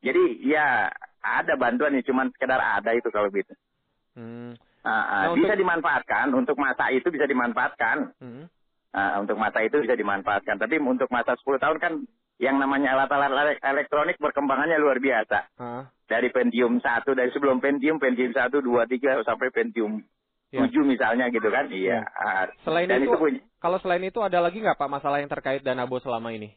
Jadi 0.00 0.24
ya 0.44 0.92
ada 1.42 1.58
bantuan 1.58 1.94
ya, 1.94 2.02
cuman 2.06 2.30
sekedar 2.30 2.58
ada 2.58 2.90
itu 2.94 3.10
kalau 3.10 3.26
gitu. 3.30 3.52
Hmm. 4.14 4.54
Ah, 4.86 4.90
ah, 4.90 5.22
Nah, 5.28 5.34
bisa 5.34 5.50
untuk- 5.52 5.60
dimanfaatkan 5.60 6.26
untuk 6.30 6.56
masa 6.56 6.94
itu 6.94 7.10
bisa 7.10 7.26
dimanfaatkan. 7.26 8.14
Mhm. 8.22 8.44
Ah, 8.94 9.18
untuk 9.18 9.36
masa 9.36 9.60
itu 9.60 9.82
bisa 9.82 9.92
dimanfaatkan. 9.92 10.56
Tapi 10.56 10.78
untuk 10.78 11.10
masa 11.10 11.34
10 11.36 11.58
tahun 11.58 11.76
kan 11.76 11.92
yang 12.38 12.56
namanya 12.56 12.94
alat-alat 12.94 13.28
ele- 13.32 13.60
elektronik 13.60 14.16
berkembangannya 14.16 14.78
luar 14.78 15.02
biasa. 15.02 15.50
Dari 16.06 16.30
Pentium 16.30 16.78
1, 16.78 17.12
dari 17.12 17.34
sebelum 17.34 17.58
Pentium, 17.58 17.98
Pentium 17.98 18.30
1, 18.30 18.62
2, 18.62 18.86
3, 18.86 19.20
sampai 19.26 19.50
Pentium 19.50 20.00
Ya. 20.54 20.62
7 20.62 20.86
misalnya 20.86 21.26
gitu 21.28 21.50
kan. 21.50 21.66
Iya. 21.66 22.06
Ah, 22.06 22.46
Selain 22.62 22.86
dan 22.86 23.02
itu, 23.02 23.10
itu 23.10 23.18
punya, 23.18 23.40
kalau 23.58 23.82
selain 23.82 24.06
itu 24.06 24.22
ada 24.22 24.38
lagi 24.38 24.62
nggak 24.62 24.78
Pak 24.78 24.86
masalah 24.88 25.18
yang 25.18 25.28
terkait 25.28 25.60
dana 25.60 25.82
bos 25.84 26.06
selama 26.06 26.30
ini? 26.30 26.54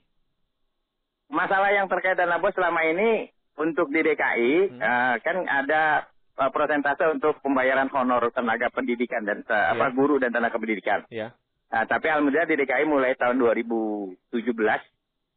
masalah 1.30 1.70
yang 1.70 1.86
terkait 1.86 2.18
dana 2.18 2.38
bos 2.38 2.54
selama 2.54 2.82
ini 2.86 3.30
untuk 3.58 3.90
di 3.90 4.02
DKI 4.02 4.54
Hmm. 4.70 4.82
eh, 4.82 5.16
kan 5.22 5.38
ada 5.46 6.06
eh, 6.40 6.52
persentase 6.52 7.04
untuk 7.10 7.42
pembayaran 7.42 7.90
honor 7.90 8.30
tenaga 8.30 8.70
pendidikan 8.70 9.24
dan 9.24 9.42
eh, 9.42 9.66
apa 9.74 9.90
Iya. 9.90 9.96
guru 9.96 10.20
dan 10.20 10.32
tenaga 10.32 10.56
pendidikan. 10.56 11.04
Ya. 11.10 11.34
Nah, 11.70 11.86
tapi 11.86 12.10
alhamdulillah 12.10 12.50
di 12.50 12.58
DKI 12.58 12.86
mulai 12.86 13.14
tahun 13.14 13.38
2017 13.38 14.82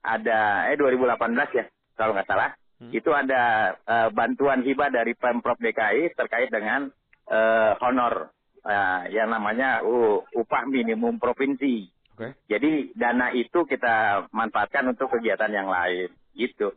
ada 0.03 0.41
eh 0.69 0.77
2018 0.77 1.51
ya 1.55 1.65
kalau 1.95 2.13
nggak 2.13 2.27
salah 2.27 2.51
Hmm. 2.83 2.91
itu 2.91 3.11
ada 3.15 3.43
eh, 3.79 4.09
bantuan 4.11 4.61
hibah 4.61 4.91
dari 4.91 5.15
pemprov 5.15 5.55
DKI 5.57 6.19
terkait 6.19 6.51
dengan 6.51 6.91
eh, 7.31 7.73
honor 7.79 8.35
eh, 8.63 9.01
yang 9.11 9.31
namanya 9.31 9.83
uh, 9.83 10.23
upah 10.35 10.67
minimum 10.67 11.19
provinsi. 11.19 11.91
Oke. 12.15 12.35
Jadi 12.47 12.95
dana 12.95 13.31
itu 13.31 13.63
kita 13.65 14.27
manfaatkan 14.31 14.87
untuk 14.87 15.11
kegiatan 15.11 15.51
yang 15.51 15.67
lain 15.67 16.11
gitu. 16.35 16.71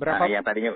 Berapa? 0.00 0.24
Nah, 0.24 0.32
yang 0.32 0.44
tadinya 0.44 0.72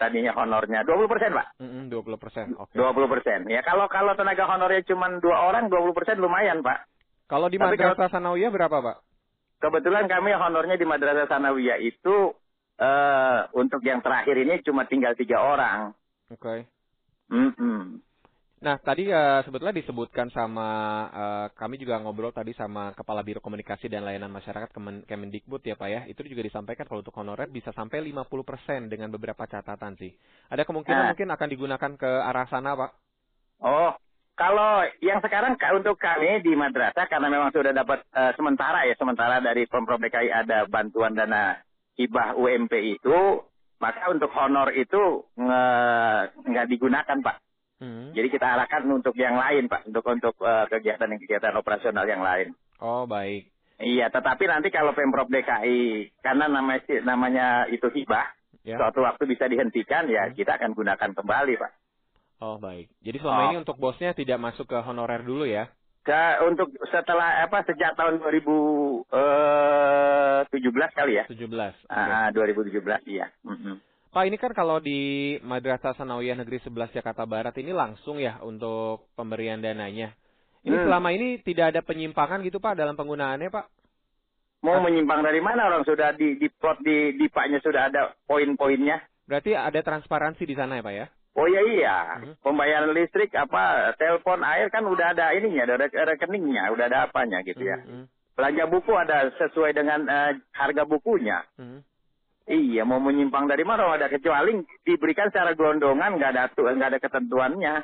tadinya 0.00 0.32
honornya 0.32 0.80
20 0.82 1.12
persen 1.12 1.30
pak, 1.36 1.46
Mm-mm, 1.60 1.92
20 1.92 2.16
persen. 2.16 2.46
Oke. 2.56 2.72
20 2.74 3.12
persen. 3.12 3.44
Ya 3.52 3.60
kalau 3.60 3.86
kalau 3.92 4.16
tenaga 4.16 4.48
honornya 4.48 4.82
cuma 4.88 5.12
dua 5.20 5.46
orang 5.52 5.68
20 5.68 5.92
persen 5.92 6.16
lumayan 6.16 6.64
pak. 6.64 6.88
Kalau 7.28 7.52
di 7.52 7.60
Tapi 7.60 7.76
Madrasah 7.76 8.12
Sanawiyah 8.12 8.52
berapa 8.52 8.76
Pak? 8.82 8.96
Kebetulan 9.62 10.04
kami 10.04 10.36
honornya 10.36 10.76
di 10.76 10.84
Madrasah 10.84 11.28
Sanawiyah 11.30 11.78
itu 11.80 12.34
eh 12.76 13.40
untuk 13.54 13.80
yang 13.84 14.02
terakhir 14.02 14.34
ini 14.36 14.58
cuma 14.66 14.88
tinggal 14.88 15.14
tiga 15.14 15.38
orang. 15.38 15.92
Oke. 16.32 16.66
Mm-mm. 17.32 18.02
Nah, 18.62 18.78
tadi 18.78 19.10
eh, 19.10 19.40
sebetulnya 19.42 19.74
disebutkan 19.74 20.30
sama 20.30 20.68
eh, 21.10 21.46
kami 21.58 21.82
juga 21.82 21.98
ngobrol 21.98 22.30
tadi 22.30 22.54
sama 22.54 22.94
Kepala 22.94 23.26
Biro 23.26 23.42
Komunikasi 23.42 23.90
dan 23.90 24.06
Layanan 24.06 24.30
Masyarakat 24.30 24.70
Kemen 24.70 25.02
Kemendikbud 25.02 25.66
ya 25.66 25.74
Pak 25.74 25.88
ya. 25.90 26.00
Itu 26.06 26.22
juga 26.22 26.46
disampaikan 26.46 26.86
kalau 26.86 27.02
untuk 27.02 27.18
honorer 27.18 27.50
bisa 27.50 27.74
sampai 27.74 27.98
50% 28.06 28.86
dengan 28.86 29.10
beberapa 29.10 29.42
catatan 29.50 29.98
sih. 29.98 30.14
Ada 30.46 30.62
kemungkinan 30.62 30.94
Nah. 30.94 31.08
mungkin 31.10 31.28
akan 31.34 31.48
digunakan 31.50 31.92
ke 31.98 32.06
arah 32.06 32.46
sana 32.46 32.78
Pak? 32.78 32.90
Oh, 33.66 33.98
kalau 34.38 34.86
yang 35.02 35.18
sekarang 35.18 35.58
ka- 35.58 35.74
untuk 35.74 35.98
kami 35.98 36.46
di 36.46 36.54
madrasah 36.54 37.10
karena 37.10 37.26
memang 37.34 37.50
sudah 37.50 37.74
dapat 37.74 38.06
eh, 38.14 38.30
sementara 38.38 38.86
ya 38.86 38.94
sementara 38.94 39.42
dari 39.42 39.66
pemprov 39.66 39.98
DKI 39.98 40.30
ada 40.30 40.70
bantuan 40.70 41.18
dana 41.18 41.58
hibah 41.98 42.38
UMP 42.38 42.78
itu, 42.94 43.42
maka 43.82 44.06
untuk 44.06 44.30
honor 44.38 44.70
itu 44.70 45.26
nggak 45.34 46.66
digunakan 46.70 47.18
pak. 47.26 47.42
Hmm. 47.82 48.14
Jadi 48.14 48.30
kita 48.30 48.46
arahkan 48.46 48.86
untuk 48.86 49.10
yang 49.18 49.34
lain 49.34 49.66
pak, 49.66 49.82
untuk 49.90 50.06
untuk 50.06 50.38
eh, 50.38 50.70
kegiatan-kegiatan 50.70 51.50
operasional 51.58 52.06
yang 52.06 52.22
lain. 52.22 52.54
Oh, 52.78 53.10
baik. 53.10 53.50
Iya, 53.82 54.06
tetapi 54.06 54.46
nanti 54.46 54.70
kalau 54.70 54.94
pemprov 54.94 55.26
DKI 55.26 56.14
karena 56.22 56.46
namanya 56.46 56.78
namanya 57.02 57.46
itu 57.66 57.90
hibah, 57.90 58.30
Ya. 58.62 58.78
suatu 58.78 59.02
waktu 59.02 59.26
bisa 59.26 59.50
dihentikan 59.50 60.06
ya 60.06 60.30
Hmm. 60.30 60.38
kita 60.38 60.54
akan 60.54 60.78
gunakan 60.78 61.10
kembali 61.10 61.58
pak. 61.58 61.72
Oh, 62.38 62.62
baik. 62.62 62.86
Jadi 63.02 63.18
selama 63.18 63.42
Oh. 63.42 63.46
ini 63.50 63.56
untuk 63.58 63.74
bosnya 63.74 64.14
tidak 64.14 64.38
masuk 64.38 64.70
ke 64.70 64.78
honorer 64.78 65.26
dulu 65.26 65.42
ya? 65.42 65.66
Ke, 66.02 66.42
untuk 66.46 66.70
setelah 66.86 67.42
apa 67.42 67.62
sejak 67.62 67.94
tahun 67.94 68.18
2017 68.18 70.90
kali 70.94 71.18
ya. 71.18 71.24
17. 71.26 71.74
Oke. 71.86 71.90
Ah, 71.90 72.30
2017 72.34 73.02
iya. 73.06 73.30
Mm-mm. 73.46 73.78
Pak, 74.12 74.28
ini 74.28 74.36
kan 74.36 74.52
kalau 74.52 74.76
di 74.76 75.40
Madrasah 75.40 75.96
Sanawiyah 75.96 76.36
Negeri 76.36 76.60
11 76.60 76.92
Jakarta 76.92 77.24
Barat 77.24 77.56
ini 77.56 77.72
langsung 77.72 78.20
ya 78.20 78.44
untuk 78.44 79.08
pemberian 79.16 79.64
dananya. 79.64 80.12
Ini 80.62 80.76
Hmm. 80.76 80.84
selama 80.84 81.16
ini 81.16 81.40
tidak 81.40 81.72
ada 81.72 81.80
penyimpangan 81.80 82.44
gitu 82.44 82.60
Pak 82.60 82.76
dalam 82.76 82.92
penggunaannya 82.92 83.48
Pak? 83.48 83.66
Mau 84.62 84.78
menyimpang 84.78 85.24
dari 85.24 85.40
mana 85.40 85.64
orang 85.66 85.82
sudah 85.82 86.12
di 86.12 86.36
di 86.38 86.46
plot 86.46 86.84
di 86.84 87.16
di 87.18 87.26
paknya 87.26 87.58
sudah 87.64 87.88
ada 87.90 88.12
poin-poinnya. 88.28 89.00
Berarti 89.26 89.56
ada 89.56 89.80
transparansi 89.80 90.44
di 90.44 90.54
sana 90.54 90.78
ya 90.78 90.84
Pak 90.84 90.94
ya? 90.94 91.06
Oh 91.32 91.48
iya 91.48 91.62
iya, 91.64 91.96
Mhm. 92.20 92.34
pembayaran 92.44 92.92
listrik 92.92 93.32
apa 93.32 93.96
telepon 93.96 94.44
air 94.44 94.68
kan 94.68 94.84
udah 94.84 95.16
ada 95.16 95.32
ininya, 95.32 95.64
ada 95.64 95.80
re- 95.80 96.04
rekeningnya, 96.14 96.68
udah 96.68 96.84
ada 96.86 97.08
apanya 97.08 97.40
gitu 97.42 97.64
ya. 97.64 97.80
Mhm, 97.80 98.04
Belanja 98.36 98.64
buku 98.68 98.92
ada 98.92 99.32
sesuai 99.40 99.72
dengan 99.72 100.04
eh, 100.04 100.36
harga 100.52 100.84
bukunya. 100.84 101.40
mhm. 101.56 101.80
Iya, 102.42 102.82
mau 102.82 102.98
menyimpang 102.98 103.46
dari 103.46 103.62
mana 103.62 103.86
ada 103.86 104.10
kecuali 104.10 104.58
diberikan 104.82 105.30
secara 105.30 105.54
gelondongan, 105.54 106.18
nggak 106.18 106.30
ada 106.34 106.42
nggak 106.50 106.90
ada 106.90 107.00
ketentuannya. 107.00 107.74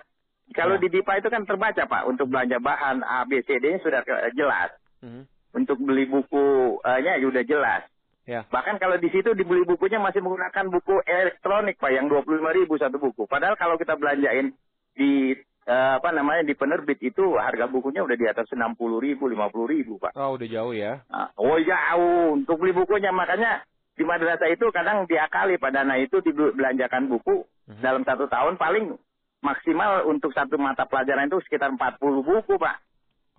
Kalau 0.50 0.74
Ya. 0.76 0.82
di 0.82 0.88
DIPA 0.88 1.20
itu 1.20 1.28
kan 1.28 1.44
terbaca 1.44 1.82
pak, 1.84 2.02
untuk 2.08 2.26
belanja 2.26 2.56
bahan 2.58 3.04
A, 3.04 3.22
B, 3.22 3.44
C, 3.44 3.60
D-nya 3.60 3.78
sudah 3.78 4.00
ke- 4.00 4.32
jelas. 4.32 4.72
Mhm. 5.04 5.28
Untuk 5.54 5.76
beli 5.78 6.08
buku-nya 6.08 7.20
udah 7.20 7.44
jelas. 7.44 7.82
Ya. 8.24 8.44
Bahkan 8.44 8.76
kalau 8.76 8.96
di 8.96 9.08
situ 9.08 9.32
dibeli 9.32 9.64
bukunya 9.64 9.96
masih 9.96 10.20
menggunakan 10.20 10.68
buku 10.68 11.00
elektronik 11.04 11.76
pak, 11.76 11.92
yang 11.92 12.08
25 12.08 12.52
ribu 12.52 12.76
satu 12.76 13.00
buku. 13.00 13.24
Padahal 13.24 13.56
kalau 13.56 13.76
kita 13.76 13.96
belanjain 13.96 14.52
di 14.92 15.32
eh, 15.68 15.92
apa 16.00 16.16
namanya 16.16 16.48
di 16.48 16.56
penerbit 16.56 16.96
itu 16.98 17.36
harga 17.36 17.68
bukunya 17.68 18.00
udah 18.00 18.16
di 18.16 18.24
atas 18.24 18.48
60 18.48 18.72
ribu, 18.98 19.28
50 19.28 19.68
ribu 19.68 20.00
pak. 20.00 20.16
Oh 20.16 20.32
udah 20.32 20.48
jauh 20.48 20.72
ya? 20.72 21.04
Ah, 21.12 21.28
Oh 21.36 21.60
jauh 21.60 22.40
untuk 22.40 22.56
beli 22.56 22.72
bukunya 22.72 23.12
makanya 23.12 23.60
di 23.98 24.06
madrasah 24.06 24.46
itu 24.46 24.70
kadang 24.70 25.04
diakali 25.04 25.58
pada 25.58 25.82
dana 25.82 25.98
itu 25.98 26.22
dibelanjakan 26.22 27.10
buku 27.10 27.42
Mhm. 27.66 27.82
dalam 27.82 28.06
satu 28.06 28.30
tahun 28.30 28.54
paling 28.54 28.94
maksimal 29.42 30.06
untuk 30.06 30.30
satu 30.30 30.54
mata 30.54 30.86
pelajaran 30.86 31.26
itu 31.26 31.42
sekitar 31.42 31.74
40 31.74 32.22
buku 32.22 32.54
pak. 32.56 32.78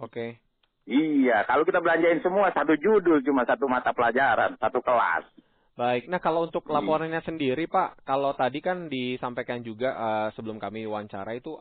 Oke. 0.04 0.38
Iya 0.84 1.46
kalau 1.46 1.64
kita 1.64 1.80
belanjain 1.80 2.20
semua 2.20 2.52
satu 2.52 2.76
judul 2.76 3.24
cuma 3.24 3.48
satu 3.48 3.66
mata 3.66 3.96
pelajaran 3.96 4.60
satu 4.60 4.84
kelas. 4.84 5.24
Baik. 5.80 6.12
Nah 6.12 6.20
kalau 6.20 6.44
untuk 6.44 6.68
Hmm. 6.68 6.76
laporannya 6.76 7.24
sendiri 7.24 7.64
Pak, 7.64 8.04
kalau 8.04 8.36
tadi 8.36 8.60
kan 8.60 8.92
disampaikan 8.92 9.64
juga 9.64 9.96
eh, 9.96 10.28
sebelum 10.36 10.60
kami 10.60 10.84
wawancara 10.84 11.32
itu 11.32 11.56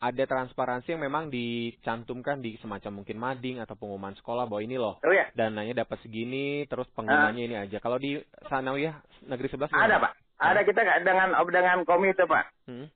ada 0.00 0.24
transparansi 0.24 0.96
yang 0.96 1.04
memang 1.04 1.28
dicantumkan 1.28 2.40
di 2.40 2.56
semacam 2.64 3.04
mungkin 3.04 3.20
mading 3.20 3.60
atau 3.60 3.76
pengumuman 3.76 4.16
sekolah 4.16 4.48
bahwa 4.48 4.64
ini 4.64 4.80
loh 4.80 4.96
Oh 5.04 5.12
ya 5.12 5.28
dananya 5.36 5.84
dapat 5.84 6.00
segini, 6.00 6.64
terus 6.64 6.88
penggunanya 6.96 7.42
ini 7.44 7.52
aja. 7.52 7.76
Kalau 7.84 8.00
di 8.00 8.16
Sanawiyah 8.48 8.96
Negeri 9.28 9.48
11 9.52 9.68
Ah. 9.70 9.84
ada 9.84 9.96
pak. 10.00 10.12
Ada 10.40 10.60
kita 10.64 10.80
nggak 10.80 10.98
dengan 11.04 11.28
dengan 11.52 11.78
komite 11.84 12.24
pak. 12.24 12.48
Hmm. 12.64 12.88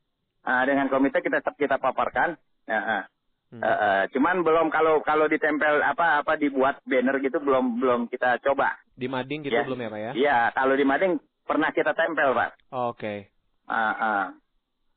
Ah, 0.48 0.64
dengan 0.64 0.88
komite 0.88 1.20
kita 1.20 1.44
kita 1.60 1.76
paparkan. 1.76 2.40
Ya, 2.64 2.80
ah. 2.80 3.04
Hmm. 3.52 3.60
Eh, 3.60 3.68
eh, 3.68 4.02
cuman 4.16 4.40
belum 4.40 4.72
kalau 4.72 5.04
kalau 5.04 5.28
ditempel 5.28 5.84
apa 5.84 6.24
apa 6.24 6.40
dibuat 6.40 6.80
banner 6.88 7.20
gitu 7.20 7.36
belum 7.38 7.84
belum 7.84 8.00
kita 8.08 8.40
coba. 8.40 8.80
Di 8.96 9.12
mading 9.12 9.44
gitu 9.44 9.52
Ya. 9.52 9.68
belum 9.68 9.76
ya 9.78 9.88
Pak 9.92 10.00
ya? 10.00 10.12
Iya, 10.16 10.38
kalau 10.56 10.74
di 10.74 10.84
Mading 10.88 11.12
pernah 11.44 11.68
kita 11.70 11.92
tempel, 11.92 12.32
Pak. 12.32 12.50
Oke. 12.72 13.28
Ah, 13.68 13.92
ah. 13.92 14.24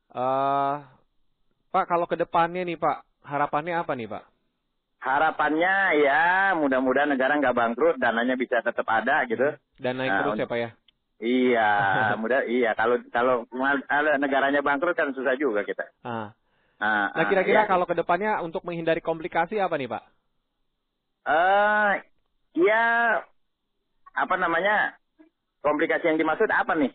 eh 0.08 0.74
Pak 1.72 1.84
kalau 1.90 2.06
ke 2.10 2.16
depannya 2.22 2.62
nih 2.68 2.76
Pak, 2.84 2.96
harapannya 3.30 3.74
apa 3.80 3.92
nih 3.98 4.08
Pak? 4.12 4.24
Harapannya 4.98 5.74
ya 6.02 6.22
mudah-mudahan 6.58 7.10
negara 7.14 7.38
nggak 7.38 7.54
bangkrut, 7.54 7.94
dananya 8.02 8.34
bisa 8.34 8.58
tetap 8.66 8.82
ada 8.90 9.22
gitu. 9.30 9.46
Dan 9.78 9.94
naik 9.98 10.10
Nah, 10.10 10.18
terus 10.20 10.34
ya 10.42 10.46
Pak 10.50 10.58
ya? 10.58 10.70
Iya, 11.18 11.70
mudah 12.22 12.40
iya 12.46 12.70
kalau 12.78 12.96
kalau 13.10 13.34
negaranya 14.22 14.60
bangkrut 14.62 14.94
kan 14.98 15.10
susah 15.14 15.34
juga 15.38 15.62
kita. 15.62 15.86
Ah. 16.02 16.34
Ah, 16.78 17.10
Nah 17.14 17.24
ah, 17.26 17.28
kira-kira 17.30 17.66
ya. 17.66 17.70
kalau 17.70 17.86
ke 17.90 17.94
depannya 17.98 18.38
untuk 18.46 18.62
menghindari 18.66 19.02
komplikasi 19.02 19.58
apa 19.58 19.74
nih 19.78 19.88
Pak? 19.90 20.02
eh 21.26 21.92
ya 22.58 22.82
apa 24.14 24.34
namanya? 24.36 24.98
Komplikasi 25.64 26.04
yang 26.10 26.18
dimaksud 26.20 26.50
apa 26.50 26.72
nih? 26.78 26.90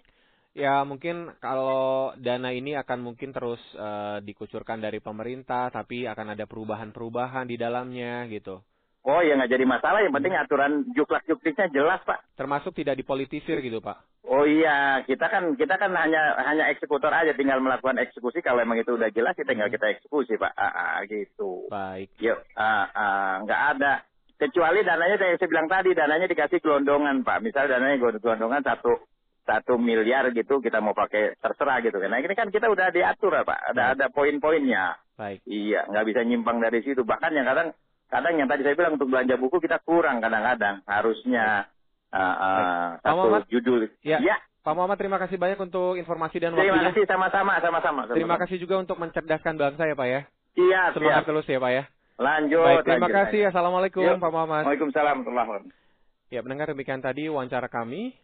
Ya 0.54 0.86
mungkin 0.86 1.34
kalau 1.42 2.14
dana 2.22 2.54
ini 2.54 2.78
akan 2.78 3.02
mungkin 3.02 3.34
terus 3.34 3.62
eh, 3.74 4.22
dikucurkan 4.22 4.78
dari 4.78 5.02
pemerintah, 5.02 5.74
tapi 5.74 6.06
akan 6.06 6.38
ada 6.38 6.46
perubahan-perubahan 6.46 7.50
di 7.50 7.58
dalamnya 7.58 8.30
gitu. 8.30 8.62
Oh 9.04 9.20
ya 9.20 9.36
nggak 9.36 9.52
jadi 9.52 9.66
masalah, 9.68 10.00
yang 10.00 10.16
penting 10.16 10.32
aturan 10.32 10.88
juklak 10.96 11.28
juklisnya 11.28 11.68
jelas 11.76 12.00
pak. 12.08 12.24
Termasuk 12.40 12.72
tidak 12.72 12.96
dipolitisir 12.96 13.60
gitu 13.60 13.84
Pak. 13.84 14.00
Oh 14.24 14.48
iya, 14.48 15.04
kita 15.04 15.28
kan 15.28 15.60
kita 15.60 15.76
kan 15.76 15.92
hanya 15.92 16.40
hanya 16.40 16.72
eksekutor 16.72 17.12
aja, 17.12 17.36
tinggal 17.36 17.60
melakukan 17.60 18.00
eksekusi. 18.00 18.40
Kalau 18.40 18.64
emang 18.64 18.80
itu 18.80 18.96
udah 18.96 19.12
jelas, 19.12 19.36
kita 19.36 19.52
tinggal 19.52 19.68
kita 19.68 19.92
eksekusi 19.92 20.40
pak. 20.40 20.56
Ah, 20.56 20.72
ah, 20.72 20.98
gitu. 21.04 21.68
Baik. 21.68 22.16
Yuk, 22.24 22.40
ah, 22.56 22.88
ah, 22.96 23.34
nggak 23.44 23.62
ada. 23.76 23.94
Kecuali 24.40 24.88
dananya 24.88 25.20
saya 25.20 25.52
bilang 25.52 25.68
tadi, 25.68 25.92
dananya 25.92 26.32
dikasih 26.32 26.64
gelondongan 26.64 27.28
pak. 27.28 27.44
Misal 27.44 27.68
dananya 27.68 28.00
gelondongan 28.00 28.64
satu 28.64 29.04
satu 29.44 29.76
miliar 29.76 30.32
gitu, 30.32 30.64
kita 30.64 30.80
mau 30.80 30.96
pakai 30.96 31.36
terserah 31.40 31.84
gitu 31.84 32.00
kan. 32.00 32.10
Nah 32.12 32.20
ini 32.24 32.32
kan 32.36 32.48
kita 32.48 32.72
udah 32.72 32.90
diatur 32.96 33.36
ya, 33.36 33.44
pak. 33.44 33.60
Ada 33.76 33.84
ada 33.96 34.06
poin-poinnya. 34.08 34.96
Baik. 35.20 35.44
Iya, 35.46 35.86
nggak 35.92 36.06
bisa 36.10 36.22
nyimpang 36.24 36.64
dari 36.64 36.80
situ. 36.82 37.04
Bahkan 37.04 37.32
yang 37.36 37.46
kadang 37.46 37.76
kadang 38.08 38.34
yang 38.40 38.48
tadi 38.48 38.62
saya 38.64 38.76
bilang 38.78 38.96
untuk 38.96 39.12
belanja 39.12 39.36
buku 39.36 39.58
kita 39.60 39.84
kurang 39.84 40.24
kadang-kadang 40.24 40.82
harusnya 40.88 41.68
ah, 42.14 42.36
ah, 42.40 42.86
Pak 43.02 43.14
Muhammad? 43.14 43.42
satu 43.46 43.52
judul. 43.52 43.82
Ya. 44.06 44.22
ya. 44.24 44.38
Pak 44.64 44.74
Muhammad 44.80 44.96
terima 44.96 45.20
kasih 45.20 45.36
banyak 45.36 45.60
untuk 45.60 46.00
informasi 46.00 46.40
dan 46.40 46.56
Terima 46.56 46.80
waktunya. 46.80 46.88
kasih 46.96 47.04
sama-sama, 47.04 47.60
sama-sama. 47.60 48.02
Terima 48.08 48.40
kasih 48.40 48.58
juga 48.64 48.80
untuk 48.80 48.96
mencerdaskan 48.96 49.60
bangsa 49.60 49.84
ya 49.92 49.96
Pak 50.00 50.08
ya. 50.08 50.22
Siap, 50.56 50.90
Semangat 50.96 51.20
siap. 51.20 51.28
terus 51.28 51.46
ya 51.52 51.60
Pak 51.60 51.72
ya. 51.76 51.84
Lanjut. 52.16 52.64
Baik, 52.64 52.86
terima 52.88 53.08
lanjut, 53.12 53.18
kasih. 53.28 53.42
Assalamualaikum 53.52 54.04
Yuk. 54.08 54.24
Pak 54.24 54.32
Muhammad. 54.32 54.64
Waalaikumsalam. 54.64 55.18
Ya, 56.32 56.40
mendengar 56.42 56.72
demikian 56.72 57.04
tadi 57.04 57.28
wawancara 57.28 57.68
kami 57.68 58.16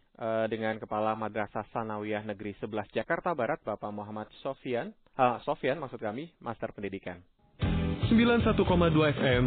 dengan 0.52 0.76
Kepala 0.76 1.16
Madrasah 1.16 1.64
Sanawiyah 1.72 2.28
Negeri 2.28 2.52
11 2.60 2.92
Jakarta 2.92 3.32
Barat, 3.32 3.56
Bapak 3.64 3.88
Muhammad 3.88 4.28
Sofian. 4.44 4.92
Ah, 5.16 5.40
Sofian 5.48 5.80
maksud 5.80 5.96
kami, 5.96 6.28
Master 6.44 6.76
Pendidikan. 6.76 7.24
91,2 8.10 8.56
FM 9.16 9.44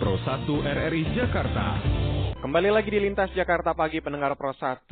Pro 0.00 0.14
1 0.16 0.74
RRI 0.74 1.02
Jakarta. 1.14 1.66
Kembali 2.42 2.70
lagi 2.72 2.90
di 2.90 3.00
Lintas 3.00 3.30
Jakarta 3.32 3.72
Pagi 3.72 4.02
pendengar 4.02 4.34
Pro 4.34 4.50
1 4.50 4.90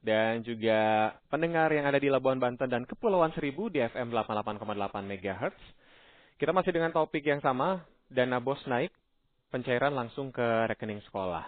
dan 0.00 0.40
juga 0.40 1.12
pendengar 1.28 1.68
yang 1.76 1.84
ada 1.84 2.00
di 2.00 2.08
Labuan 2.08 2.40
Banten 2.40 2.66
dan 2.66 2.88
Kepulauan 2.88 3.36
Seribu 3.36 3.68
di 3.68 3.84
FM 3.84 4.10
88,8 4.16 4.64
MHz. 5.04 5.56
Kita 6.40 6.56
masih 6.56 6.72
dengan 6.72 6.88
topik 6.88 7.20
yang 7.20 7.44
sama, 7.44 7.84
dana 8.08 8.40
bos 8.40 8.58
naik, 8.64 8.90
pencairan 9.50 9.92
langsung 9.92 10.30
ke 10.30 10.70
rekening 10.70 11.02
sekolah. 11.10 11.44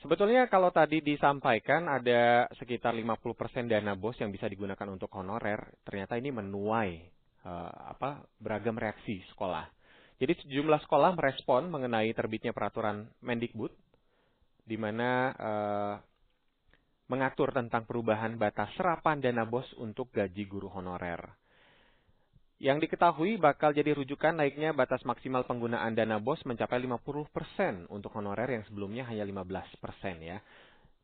Sebetulnya 0.00 0.46
kalau 0.52 0.68
tadi 0.68 1.00
disampaikan 1.00 1.88
ada 1.88 2.44
sekitar 2.60 2.92
50% 2.92 3.66
dana 3.66 3.96
bos 3.96 4.14
yang 4.20 4.28
bisa 4.28 4.44
digunakan 4.46 4.84
untuk 4.86 5.08
honorer, 5.16 5.80
ternyata 5.80 6.20
ini 6.20 6.28
menuai 6.28 6.92
eh, 7.44 7.72
apa 7.88 8.22
beragam 8.36 8.76
reaksi 8.76 9.24
sekolah. 9.32 9.64
Jadi 10.20 10.44
sejumlah 10.44 10.84
sekolah 10.86 11.16
merespon 11.16 11.72
mengenai 11.72 12.12
terbitnya 12.14 12.54
peraturan 12.54 13.08
Mendikbud 13.24 13.72
di 14.64 14.76
mana 14.76 15.32
eh, 15.32 15.94
mengatur 17.08 17.52
tentang 17.52 17.84
perubahan 17.84 18.36
batas 18.40 18.72
serapan 18.76 19.20
dana 19.20 19.44
bos 19.44 19.68
untuk 19.80 20.12
gaji 20.12 20.44
guru 20.44 20.68
honorer. 20.72 21.43
Yang 22.62 22.86
diketahui 22.86 23.34
bakal 23.36 23.74
jadi 23.74 23.90
rujukan 23.98 24.38
naiknya 24.38 24.70
batas 24.70 25.02
maksimal 25.02 25.42
penggunaan 25.42 25.98
dana 25.98 26.22
bos 26.22 26.38
mencapai 26.46 26.78
50% 26.78 27.90
untuk 27.90 28.14
honorer 28.14 28.46
yang 28.46 28.64
sebelumnya 28.70 29.02
hanya 29.10 29.26
15% 29.26 29.74
ya. 30.22 30.38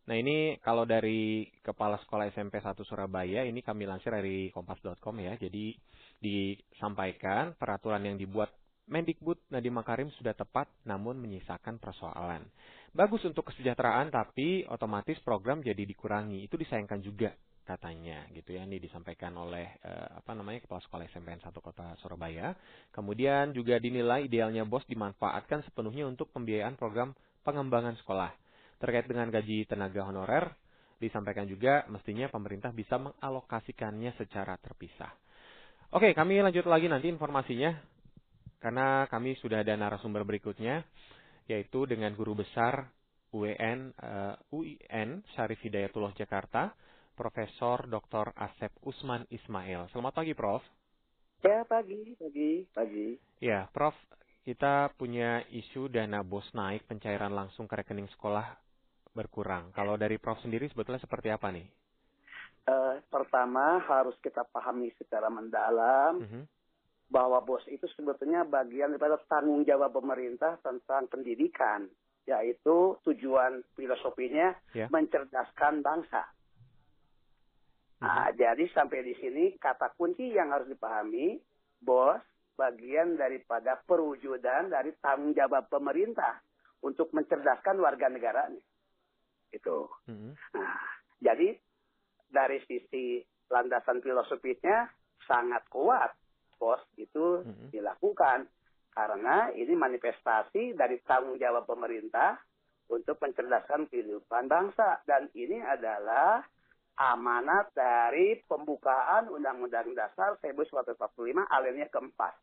Nah 0.06 0.16
ini 0.16 0.58
kalau 0.62 0.86
dari 0.86 1.50
Kepala 1.60 1.98
Sekolah 2.02 2.30
SMP 2.30 2.62
1 2.62 2.74
Surabaya, 2.86 3.46
ini 3.46 3.60
kami 3.62 3.86
lansir 3.86 4.14
dari 4.14 4.50
kompas.com 4.54 5.14
ya. 5.22 5.34
Jadi 5.38 5.74
disampaikan 6.22 7.54
peraturan 7.58 8.02
yang 8.06 8.16
dibuat 8.16 8.54
Mendikbud 8.90 9.54
Nadiem 9.54 9.74
Makarim 9.74 10.10
sudah 10.18 10.34
tepat 10.34 10.66
namun 10.82 11.14
menyisakan 11.18 11.78
persoalan. 11.78 12.42
Bagus 12.90 13.22
untuk 13.22 13.46
kesejahteraan 13.50 14.10
tapi 14.10 14.66
otomatis 14.66 15.14
program 15.22 15.62
jadi 15.62 15.82
dikurangi. 15.86 16.42
Itu 16.42 16.58
disayangkan 16.58 16.98
juga 17.02 17.30
katanya 17.76 18.26
gitu 18.34 18.58
ya. 18.58 18.66
Ini 18.66 18.82
disampaikan 18.82 19.34
oleh 19.38 19.78
eh, 19.86 20.08
apa 20.18 20.34
namanya 20.34 20.66
Kepala 20.66 20.82
Sekolah 20.82 21.04
SMPN 21.10 21.40
1 21.46 21.54
Kota 21.62 21.94
Surabaya. 22.02 22.54
Kemudian 22.90 23.54
juga 23.54 23.78
dinilai 23.78 24.26
idealnya 24.26 24.66
BOS 24.66 24.88
dimanfaatkan 24.90 25.62
sepenuhnya 25.70 26.10
untuk 26.10 26.34
pembiayaan 26.34 26.74
program 26.74 27.14
pengembangan 27.46 27.94
sekolah. 28.02 28.34
Terkait 28.80 29.06
dengan 29.06 29.28
gaji 29.28 29.68
tenaga 29.68 30.02
honorer, 30.08 30.50
disampaikan 31.00 31.48
juga 31.48 31.84
mestinya 31.88 32.28
pemerintah 32.28 32.72
bisa 32.74 33.00
mengalokasikannya 33.00 34.12
secara 34.20 34.60
terpisah. 34.60 35.12
Oke, 35.90 36.14
kami 36.14 36.38
lanjut 36.38 36.68
lagi 36.68 36.86
nanti 36.86 37.10
informasinya 37.10 37.74
karena 38.60 39.08
kami 39.08 39.34
sudah 39.40 39.64
ada 39.64 39.74
narasumber 39.74 40.22
berikutnya 40.22 40.84
yaitu 41.50 41.88
dengan 41.88 42.14
guru 42.14 42.38
besar 42.38 42.86
UIN 43.34 43.90
eh, 43.94 44.34
UIN 44.54 45.22
Syarif 45.34 45.58
Hidayatullah 45.62 46.14
Jakarta, 46.14 46.74
Profesor 47.20 47.84
Dr. 47.84 48.32
Asep 48.32 48.72
Usman 48.80 49.28
Ismail. 49.28 49.92
Selamat 49.92 50.24
pagi, 50.24 50.32
Prof. 50.32 50.64
Ya 51.44 51.68
pagi, 51.68 52.16
pagi, 52.16 52.64
pagi. 52.72 53.20
Ya, 53.44 53.68
Prof, 53.76 53.92
kita 54.40 54.88
punya 54.96 55.44
isu 55.52 55.92
dana 55.92 56.24
bos 56.24 56.48
naik, 56.56 56.88
pencairan 56.88 57.36
langsung 57.36 57.68
ke 57.68 57.76
rekening 57.76 58.08
sekolah 58.16 58.56
berkurang. 59.12 59.68
Kalau 59.76 60.00
dari 60.00 60.16
Prof 60.16 60.40
sendiri 60.40 60.72
sebetulnya 60.72 61.04
seperti 61.04 61.28
apa 61.28 61.52
nih? 61.52 61.68
Uh, 62.64 62.96
pertama 63.12 63.84
harus 63.84 64.16
kita 64.24 64.40
pahami 64.48 64.88
secara 64.96 65.28
mendalam 65.28 66.24
-hmm. 66.24 66.44
bahwa 67.12 67.44
bos 67.44 67.60
itu 67.68 67.84
sebetulnya 68.00 68.48
bagian 68.48 68.96
daripada 68.96 69.20
tanggung 69.28 69.68
jawab 69.68 69.92
pemerintah 69.92 70.56
tentang 70.64 71.04
pendidikan, 71.12 71.84
yaitu 72.24 72.96
tujuan 73.04 73.60
filosofinya 73.76 74.56
Ya. 74.72 74.88
mencerdaskan 74.88 75.84
bangsa. 75.84 76.24
Nah, 78.00 78.32
jadi 78.32 78.64
sampai 78.72 79.04
di 79.04 79.14
sini 79.20 79.44
kata 79.60 79.92
kunci 79.92 80.32
yang 80.32 80.48
harus 80.48 80.72
dipahami, 80.72 81.36
bos 81.84 82.20
bagian 82.56 83.16
daripada 83.16 83.76
perwujudan 83.84 84.72
dari 84.72 84.92
tanggung 85.00 85.36
jawab 85.36 85.68
pemerintah 85.68 86.40
untuk 86.80 87.12
mencerdaskan 87.12 87.76
warga 87.76 88.08
negaranya. 88.08 88.60
Itu. 89.52 89.88
Mhm. 90.08 90.32
Nah, 90.56 90.80
jadi 91.20 91.56
dari 92.32 92.58
sisi 92.64 93.20
landasan 93.52 94.00
filosofisnya 94.00 94.88
sangat 95.28 95.68
kuat, 95.68 96.16
bos 96.56 96.80
itu 96.96 97.44
Mhm. 97.44 97.68
dilakukan 97.72 98.48
karena 98.96 99.52
ini 99.52 99.76
manifestasi 99.76 100.72
dari 100.72 101.00
tanggung 101.04 101.36
jawab 101.36 101.68
pemerintah 101.68 102.40
untuk 102.88 103.20
mencerdaskan 103.20 103.86
kehidupan 103.92 104.48
bangsa 104.48 105.04
dan 105.04 105.28
ini 105.36 105.60
adalah 105.62 106.42
amanat 107.00 107.72
dari 107.72 108.36
pembukaan 108.44 109.32
Undang-Undang 109.32 109.96
Dasar 109.96 110.36
1945 110.44 111.48
alinea 111.48 111.88
keempat. 111.88 112.36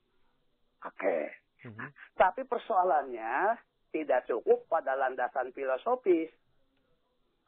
Oke. 0.82 1.18
Mhm. 1.62 2.18
Tapi 2.18 2.42
persoalannya 2.50 3.54
tidak 3.94 4.26
cukup 4.26 4.66
pada 4.66 4.98
landasan 4.98 5.54
filosofis. 5.54 6.34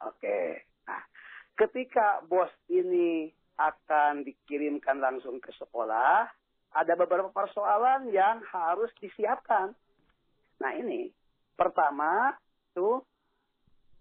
Oke. 0.06 0.70
Nah, 0.86 1.02
ketika 1.58 2.22
bos 2.30 2.50
ini 2.70 3.26
akan 3.58 4.22
dikirimkan 4.22 5.02
langsung 5.02 5.42
ke 5.42 5.50
sekolah, 5.58 6.30
ada 6.70 6.94
beberapa 6.94 7.34
persoalan 7.34 8.08
yang 8.14 8.38
harus 8.46 8.88
disiapkan. 9.02 9.74
Nah 10.62 10.72
ini, 10.78 11.10
pertama 11.58 12.38
tuh, 12.72 13.02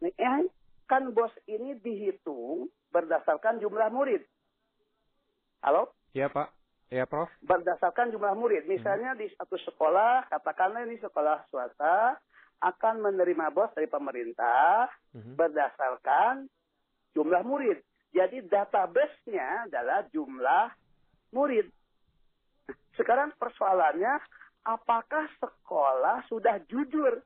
nih, 0.05 0.13
eh, 0.13 0.45
kan 0.85 1.09
bos 1.11 1.33
ini 1.49 1.73
dihitung 1.81 2.69
berdasarkan 2.89 3.61
jumlah 3.61 3.89
murid. 3.93 4.21
Halo? 5.61 5.93
Ya, 6.13 6.29
Pak. 6.29 6.53
Ya, 6.89 7.05
Prof. 7.05 7.29
berdasarkan 7.45 8.09
jumlah 8.09 8.33
murid. 8.33 8.65
Misalnya 8.65 9.13
di 9.13 9.29
satu 9.37 9.61
sekolah, 9.61 10.25
katakanlah 10.33 10.89
ini 10.89 10.97
sekolah 10.97 11.45
swasta, 11.53 12.17
akan 12.65 13.05
menerima 13.05 13.53
bos 13.53 13.69
dari 13.77 13.85
pemerintah 13.85 14.89
Mhm. 15.13 15.37
berdasarkan 15.37 16.49
jumlah 17.13 17.45
murid. 17.45 17.77
Jadi 18.09 18.41
database-nya 18.41 19.69
adalah 19.69 20.01
jumlah 20.09 20.73
murid. 21.29 21.69
Sekarang 22.97 23.37
persoalannya, 23.37 24.17
apakah 24.65 25.29
sekolah 25.37 26.25
sudah 26.25 26.57
jujur 26.65 27.21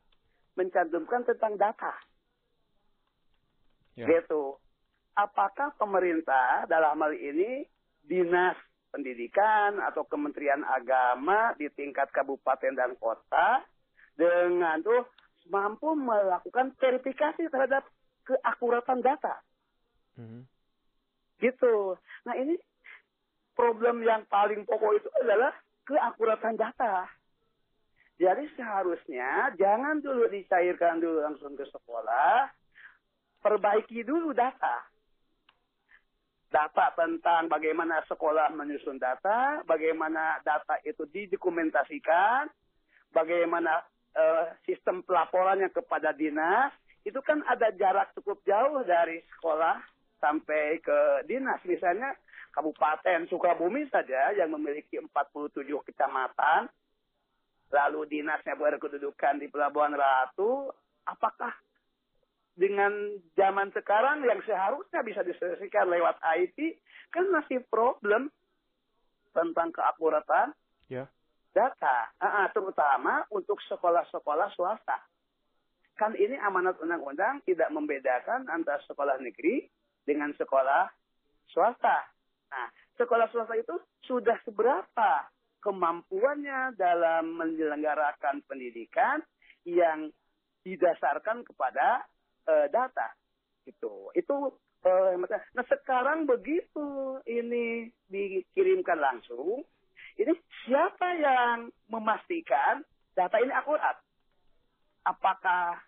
mencantumkan 0.60 1.23
tentang 1.23 1.56
data? 1.56 1.95
Ya. 3.95 4.12
Gitu. 4.12 4.60
Apakah 5.13 5.78
pemerintah 5.78 6.65
dalam 6.65 6.97
hal 6.97 7.13
ini 7.13 7.65
dinas 8.02 8.58
pendidikan 8.89 9.82
atau 9.82 10.06
kementerian 10.06 10.62
agama 10.65 11.54
di 11.58 11.69
tingkat 11.73 12.10
kabupaten 12.13 12.73
dan 12.73 12.93
kota 12.97 13.65
dengan 14.13 14.82
tuh 14.86 15.06
mampu 15.49 15.97
melakukan 15.97 16.73
verifikasi 16.78 17.49
terhadap 17.49 17.84
keakuratan 18.23 19.02
data 19.04 19.41
Mhm. 20.13 20.45
gitu. 21.41 21.97
Nah 22.23 22.38
ini 22.38 22.56
problem 23.58 24.06
yang 24.06 24.23
paling 24.30 24.62
pokok 24.65 24.93
itu 25.02 25.10
adalah 25.26 25.54
keakuratan 25.89 26.56
data. 26.56 27.10
Jadi 28.21 28.45
seharusnya 28.54 29.58
jangan 29.58 29.99
dulu 29.99 30.30
dicairkan 30.30 31.02
dulu 31.02 31.26
langsung 31.26 31.58
ke 31.58 31.65
sekolah, 31.65 32.45
perbaiki 33.41 34.06
dulu 34.06 34.32
data. 34.38 34.86
Data 36.53 36.93
tentang 36.93 37.49
bagaimana 37.49 38.05
sekolah 38.05 38.53
menyusun 38.53 39.01
data, 39.01 39.65
bagaimana 39.65 40.37
data 40.45 40.77
itu 40.85 41.01
didokumentasikan, 41.09 42.45
bagaimana 43.09 43.81
eh, 44.13 44.53
sistem 44.69 45.01
pelaporannya 45.01 45.73
kepada 45.73 46.13
dinas, 46.13 46.69
itu 47.01 47.17
kan 47.25 47.41
ada 47.49 47.73
jarak 47.73 48.13
cukup 48.13 48.37
jauh 48.45 48.85
dari 48.85 49.17
sekolah 49.33 49.81
sampai 50.21 50.77
ke 50.77 51.25
dinas. 51.25 51.57
Misalnya 51.65 52.13
Kabupaten 52.53 53.25
Sukabumi 53.33 53.89
saja 53.89 54.29
yang 54.37 54.53
memiliki 54.53 55.01
47 55.01 55.57
kecamatan, 55.89 56.69
lalu 57.73 58.05
dinasnya 58.05 58.53
berkedudukan 58.53 59.41
di 59.41 59.49
Pelabuhan 59.49 59.97
Ratu, 59.97 60.69
apakah 61.09 61.49
dengan 62.53 62.93
zaman 63.33 63.73
sekarang 63.73 64.21
yang 64.25 64.37
seharusnya 64.45 65.01
bisa 65.01 65.25
diselesaikan 65.25 65.89
lewat 65.89 66.21
IT, 66.37 66.77
kan 67.09 67.25
masih 67.33 67.65
problem 67.69 68.29
tentang 69.33 69.73
keakuratan 69.73 70.53
Ya. 70.91 71.09
data, 71.55 72.13
ah, 72.21 72.45
terutama 72.53 73.25
untuk 73.33 73.57
sekolah-sekolah 73.65 74.53
swasta. 74.53 75.01
Kan 75.97 76.13
ini 76.17 76.37
amanat 76.37 76.77
undang-undang 76.81 77.41
tidak 77.45 77.69
membedakan 77.73 78.45
antara 78.49 78.81
sekolah 78.85 79.17
negeri 79.21 79.65
dengan 80.05 80.33
sekolah 80.37 80.89
swasta. 81.49 82.09
Nah, 82.53 82.67
sekolah 82.97 83.29
swasta 83.29 83.57
itu 83.57 83.77
sudah 84.05 84.37
seberapa 84.45 85.11
kemampuannya 85.63 86.75
dalam 86.75 87.33
menyelenggarakan 87.39 88.43
pendidikan 88.45 89.23
yang 89.63 90.11
didasarkan 90.67 91.47
kepada 91.47 92.03
eh, 92.47 92.67
data. 92.71 93.08
Itu, 93.63 94.12
itu. 94.13 94.36
eh, 94.84 95.13
nah 95.56 95.65
sekarang 95.67 96.27
begitu 96.27 97.19
ini 97.23 97.88
dikirimkan 98.12 98.99
langsung, 98.99 99.63
ini 100.19 100.34
siapa 100.65 101.08
yang 101.17 101.71
memastikan 101.88 102.84
data 103.15 103.39
ini 103.39 103.53
akurat? 103.56 103.97
Apakah 105.03 105.79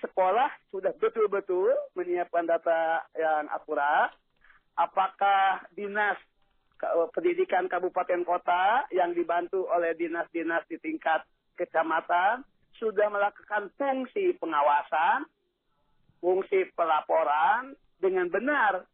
sekolah 0.00 0.52
sudah 0.68 0.92
betul-betul 1.00 1.72
menyiapkan 1.96 2.44
data 2.44 3.02
yang 3.16 3.48
akurat? 3.50 4.12
Apakah 4.74 5.64
dinas 5.72 6.18
ke- 6.78 7.10
pendidikan 7.14 7.70
kabupaten 7.70 8.26
kota 8.26 8.84
yang 8.90 9.14
dibantu 9.14 9.64
oleh 9.70 9.94
dinas-dinas 9.94 10.66
di 10.66 10.76
tingkat 10.82 11.22
kecamatan 11.54 12.42
sudah 12.78 13.06
melakukan 13.06 13.70
fungsi 13.78 14.34
pengawasan, 14.42 15.30
fungsi 16.24 16.72
pelaporan 16.72 17.76
dengan 18.00 18.32
benar 18.32 18.88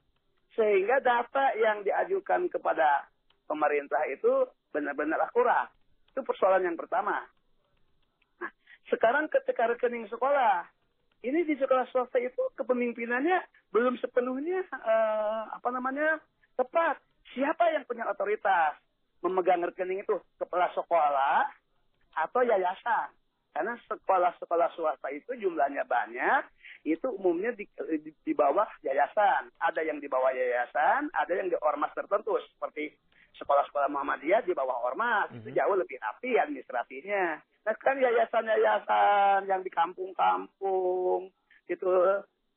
sehingga 0.59 0.99
data 0.99 1.55
yang 1.55 1.87
diajukan 1.87 2.51
kepada 2.51 3.07
pemerintah 3.47 4.03
itu 4.11 4.51
benar-benar 4.75 5.23
akurat. 5.23 5.71
Itu 6.11 6.27
persoalan 6.27 6.67
yang 6.67 6.75
pertama. 6.75 7.23
Nah, 8.43 8.51
sekarang 8.91 9.31
ketika 9.31 9.71
rekening 9.71 10.11
sekolah, 10.11 10.67
ini 11.23 11.47
di 11.47 11.55
sekolah 11.55 11.87
swasta 11.95 12.19
itu 12.19 12.43
kepemimpinannya 12.59 13.71
belum 13.71 13.95
sepenuhnya 14.03 14.67
eh, 14.67 15.43
apa 15.55 15.71
namanya 15.71 16.19
tepat. 16.59 16.99
Siapa 17.31 17.63
yang 17.71 17.87
punya 17.87 18.11
otoritas 18.11 18.75
memegang 19.23 19.63
rekening 19.63 20.03
itu? 20.03 20.19
Kepala 20.35 20.67
sekolah 20.75 21.47
atau 22.27 22.43
yayasan? 22.43 23.20
Karena 23.51 23.75
sekolah-sekolah 23.91 24.69
swasta 24.79 25.11
itu 25.11 25.35
jumlahnya 25.35 25.83
banyak, 25.83 26.47
itu 26.87 27.11
umumnya 27.11 27.51
di, 27.51 27.67
di, 27.99 28.11
di 28.15 28.33
bawah 28.33 28.67
yayasan. 28.87 29.51
Ada 29.59 29.83
yang 29.83 29.99
di 29.99 30.07
bawah 30.07 30.31
yayasan, 30.31 31.11
ada 31.11 31.33
yang 31.35 31.51
di 31.51 31.59
ormas 31.59 31.91
tertentu 31.93 32.39
seperti 32.55 32.95
sekolah-sekolah 33.37 33.91
Muhammadiyah 33.91 34.43
di 34.47 34.55
bawah 34.55 34.87
ormas 34.87 35.31
itu 35.35 35.51
Mhm. 35.51 35.57
jauh 35.59 35.77
lebih 35.79 35.99
rapi 35.99 36.39
administrasinya. 36.39 37.39
Nah 37.67 37.75
kan 37.79 37.99
yayasan-yayasan 37.99 39.47
yang 39.47 39.63
di 39.63 39.71
kampung-kampung 39.71 41.31
itu 41.67 41.91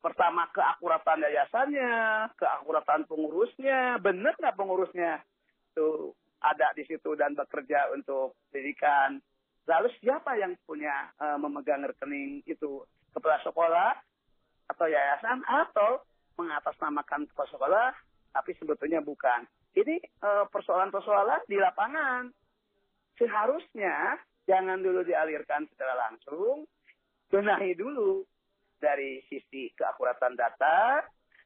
pertama 0.01 0.49
keakuratan 0.51 1.25
yayasannya, 1.25 1.93
keakuratan 2.37 3.05
pengurusnya, 3.05 3.97
benar 4.01 4.33
nggak 4.37 4.57
pengurusnya 4.57 5.21
itu 5.73 6.13
ada 6.43 6.69
di 6.75 6.83
situ 6.85 7.15
dan 7.17 7.33
bekerja 7.33 7.89
untuk 7.95 8.37
pendidikan. 8.51 9.17
Lalu 9.63 9.89
siapa 10.03 10.35
yang 10.35 10.59
punya 10.67 11.11
eh, 11.19 11.37
memegang 11.39 11.87
rekening 11.87 12.43
itu 12.43 12.83
kepala 13.15 13.39
sekolah 13.45 13.95
atau 14.73 14.87
yayasan 14.87 15.43
atau 15.47 16.03
mengatasnamakan 16.35 17.29
kepala 17.29 17.49
sekolah 17.51 17.87
tapi 18.33 18.51
sebetulnya 18.57 18.99
bukan. 18.99 19.45
ini 19.73 19.97
eh, 19.97 20.45
persoalan-persoalan 20.53 21.49
di 21.49 21.57
lapangan. 21.57 22.29
Seharusnya 23.17 24.21
jangan 24.45 24.81
dulu 24.81 25.01
dialirkan 25.01 25.65
secara 25.73 25.97
langsung, 26.09 26.65
benahi 27.29 27.73
dulu 27.73 28.21
dari 28.77 29.23
sisi 29.31 29.71
keakuratan 29.73 30.35
data, 30.37 31.01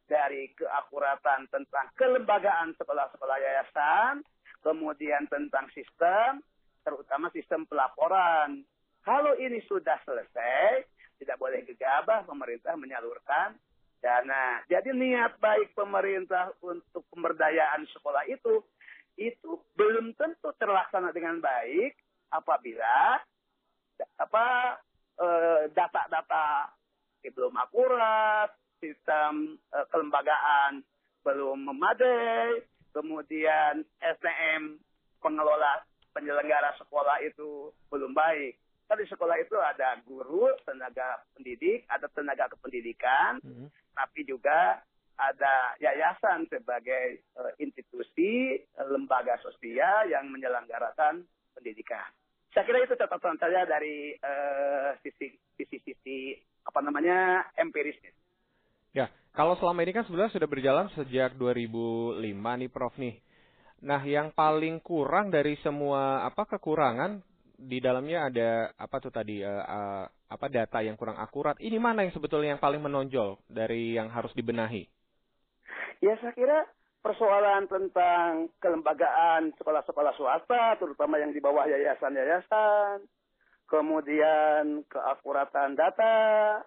dari 0.07 0.51
keakuratan 0.55 1.47
tentang 1.51 1.87
kelembagaan 1.95 2.73
sekolah-sekolah 2.79 3.37
yayasan, 3.37 4.23
kemudian 4.63 5.27
tentang 5.29 5.69
sistem, 5.71 6.41
terutama 6.87 7.27
sistem 7.35 7.67
pelaporan. 7.67 8.63
Kalau 9.03 9.35
ini 9.35 9.59
sudah 9.67 9.99
selesai, 10.07 10.87
tidak 11.19 11.35
boleh 11.35 11.67
gegabah 11.67 12.23
pemerintah 12.23 12.79
menyalurkan 12.79 13.59
dana. 13.99 14.63
Jadi 14.71 14.95
niat 14.95 15.35
baik 15.43 15.75
pemerintah 15.75 16.55
untuk 16.63 17.03
pemberdayaan 17.11 17.83
sekolah 17.91 18.23
itu 18.31 18.63
itu 19.19 19.59
belum 19.75 20.15
tentu 20.15 20.53
terlaksana 20.55 21.11
dengan 21.11 21.43
baik 21.43 21.97
apabila 22.31 23.19
apa 24.21 24.47
eh, 25.19 25.61
data-data 25.75 26.71
belum 27.27 27.59
akurat, 27.59 28.47
sistem 28.79 29.59
eh, 29.75 29.85
kelembagaan 29.91 30.79
belum 31.27 31.67
memadai, 31.67 32.63
kemudian 32.95 33.83
SDM 33.99 34.79
pengelola 35.19 35.83
penyelenggara 36.17 36.73
sekolah 36.81 37.21
itu 37.21 37.69
belum 37.93 38.17
baik. 38.17 38.57
Kan 38.89 38.97
di 38.97 39.05
sekolah 39.05 39.37
itu 39.37 39.53
ada 39.61 40.01
guru, 40.01 40.49
tenaga 40.65 41.21
pendidik, 41.37 41.85
ada 41.85 42.09
tenaga 42.09 42.49
kependidikan, 42.49 43.37
Mhm. 43.45 43.69
tapi 43.93 44.25
juga 44.25 44.81
ada 45.17 45.75
yayasan 45.77 46.49
sebagai 46.49 47.21
eh, 47.21 47.53
institusi 47.61 48.57
eh, 48.57 48.87
lembaga 48.89 49.37
sosial 49.45 50.09
yang 50.09 50.25
menyelenggarakan 50.33 51.25
pendidikan. 51.53 52.09
Saya 52.53 52.65
kira 52.65 52.81
itu 52.81 52.97
catatan 52.97 53.37
saya 53.37 53.65
dari 53.69 54.17
eh, 54.17 54.89
sisi 55.05 55.35
sisi 55.57 55.77
sisi 55.85 56.17
apa 56.65 56.81
namanya 56.81 57.45
empirisnya. 57.57 58.13
Ya, 58.95 59.11
kalau 59.35 59.53
selama 59.61 59.85
ini 59.85 59.93
kan 59.93 60.05
sebenarnya 60.09 60.33
sudah 60.33 60.49
berjalan 60.49 60.87
sejak 60.97 61.37
2005 61.37 62.23
nih 62.57 62.69
Prof 62.71 62.95
nih. 62.97 63.19
Nah, 63.77 64.01
yang 64.01 64.33
paling 64.33 64.81
kurang 64.81 65.29
dari 65.29 65.53
semua 65.61 66.25
apa 66.25 66.49
kekurangan 66.49 67.21
di 67.57 67.81
dalamnya 67.81 68.29
ada 68.29 68.49
apa 68.77 68.97
tuh 69.01 69.09
tadi 69.09 69.41
eh, 69.41 69.49
eh, 69.49 70.05
apa 70.09 70.45
data 70.49 70.81
yang 70.81 70.97
kurang 70.97 71.17
akurat. 71.17 71.57
Ini 71.61 71.77
mana 71.77 72.05
yang 72.05 72.13
sebetulnya 72.13 72.57
yang 72.57 72.61
paling 72.61 72.81
menonjol 72.81 73.37
dari 73.49 73.97
yang 73.97 74.09
harus 74.09 74.33
dibenahi? 74.33 74.85
Ya 76.01 76.13
saya 76.21 76.33
kira 76.33 76.59
persoalan 77.01 77.65
tentang 77.65 78.51
kelembagaan 78.61 79.53
sekolah-sekolah 79.57 80.13
swasta, 80.17 80.77
terutama 80.77 81.17
yang 81.17 81.33
di 81.33 81.41
bawah 81.41 81.65
yayasan-yayasan, 81.65 83.05
kemudian 83.65 84.83
keakuratan 84.91 85.73
data, 85.79 86.61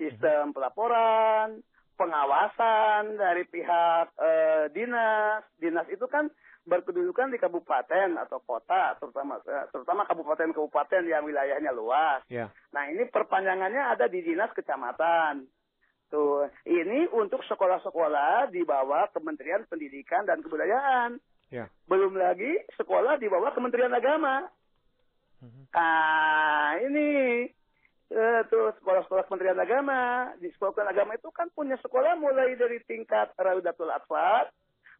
sistem 0.00 0.50
pelaporan, 0.56 1.62
pengawasan 1.94 3.18
dari 3.18 3.44
pihak 3.46 4.06
eh, 4.18 4.64
dinas. 4.74 5.42
Dinas 5.58 5.86
itu 5.90 6.04
kan 6.10 6.30
berkedudukan 6.64 7.28
di 7.28 7.36
kabupaten 7.36 8.16
atau 8.16 8.40
kota, 8.40 8.96
terutama 8.96 9.40
eh, 9.44 9.66
terutama 9.70 10.08
kabupaten-kabupaten 10.08 11.02
yang 11.06 11.24
wilayahnya 11.24 11.72
luas. 11.76 12.24
Ya. 12.28 12.48
Nah 12.72 12.88
ini 12.88 13.06
perpanjangannya 13.08 13.94
ada 13.96 14.06
di 14.08 14.24
dinas 14.24 14.50
kecamatan. 14.56 15.46
Tuh, 16.12 16.46
ini 16.68 17.10
untuk 17.10 17.42
sekolah-sekolah 17.42 18.52
di 18.54 18.62
bawah 18.62 19.10
Kementerian 19.10 19.66
Pendidikan 19.66 20.22
dan 20.22 20.44
Kebudayaan. 20.44 21.18
Ya. 21.50 21.66
Belum 21.90 22.14
lagi 22.14 22.54
sekolah 22.78 23.18
di 23.18 23.26
bawah 23.26 23.50
Kementerian 23.50 23.90
Agama. 23.90 24.46
Mhm. 25.42 25.62
Nah, 25.74 26.70
ini 26.86 27.08
eh, 28.14 28.40
tuh 28.46 28.70
sekolah-sekolah 28.78 29.26
Kementerian 29.26 29.58
Agama. 29.58 30.30
Di 30.38 30.48
sekolah 30.54 30.86
agama 30.86 31.18
itu 31.18 31.28
kan 31.34 31.50
punya 31.50 31.74
sekolah 31.82 32.14
mulai 32.14 32.54
dari 32.54 32.78
tingkat 32.86 33.34
Raudatul 33.34 33.90
Atfal, 33.90 34.48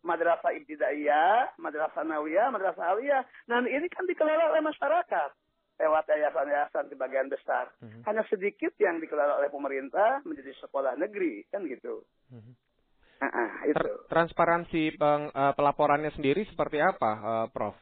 Madrasah 0.02 0.52
Ibtidaiyah, 0.52 1.56
Madrasah 1.62 2.04
Nawiyah, 2.04 2.50
Madrasah 2.50 2.92
Aliyah. 2.92 3.22
Nah, 3.48 3.62
ini 3.64 3.86
kan 3.88 4.04
dikelola 4.04 4.52
oleh 4.52 4.62
masyarakat 4.66 5.30
lewat 5.74 6.04
yayasan-yayasan 6.06 6.86
di 6.86 6.94
bagian 6.94 7.26
besar. 7.26 7.70
Mhm. 7.82 8.06
Hanya 8.06 8.22
sedikit 8.30 8.74
yang 8.78 9.02
dikelola 9.02 9.42
oleh 9.42 9.50
pemerintah 9.50 10.22
menjadi 10.22 10.54
sekolah 10.62 10.94
negeri, 10.98 11.42
kan 11.50 11.66
gitu. 11.66 12.04
Mhm. 12.30 12.52
Ah, 13.22 13.26
ah, 13.30 13.50
itu. 13.64 13.74
Ter- 13.74 13.96
transparansi 14.10 14.98
peng- 15.00 15.32
eh, 15.32 15.52
pelaporannya 15.54 16.12
sendiri 16.14 16.44
seperti 16.46 16.78
apa, 16.82 17.10
eh, 17.18 17.46
Prof? 17.50 17.74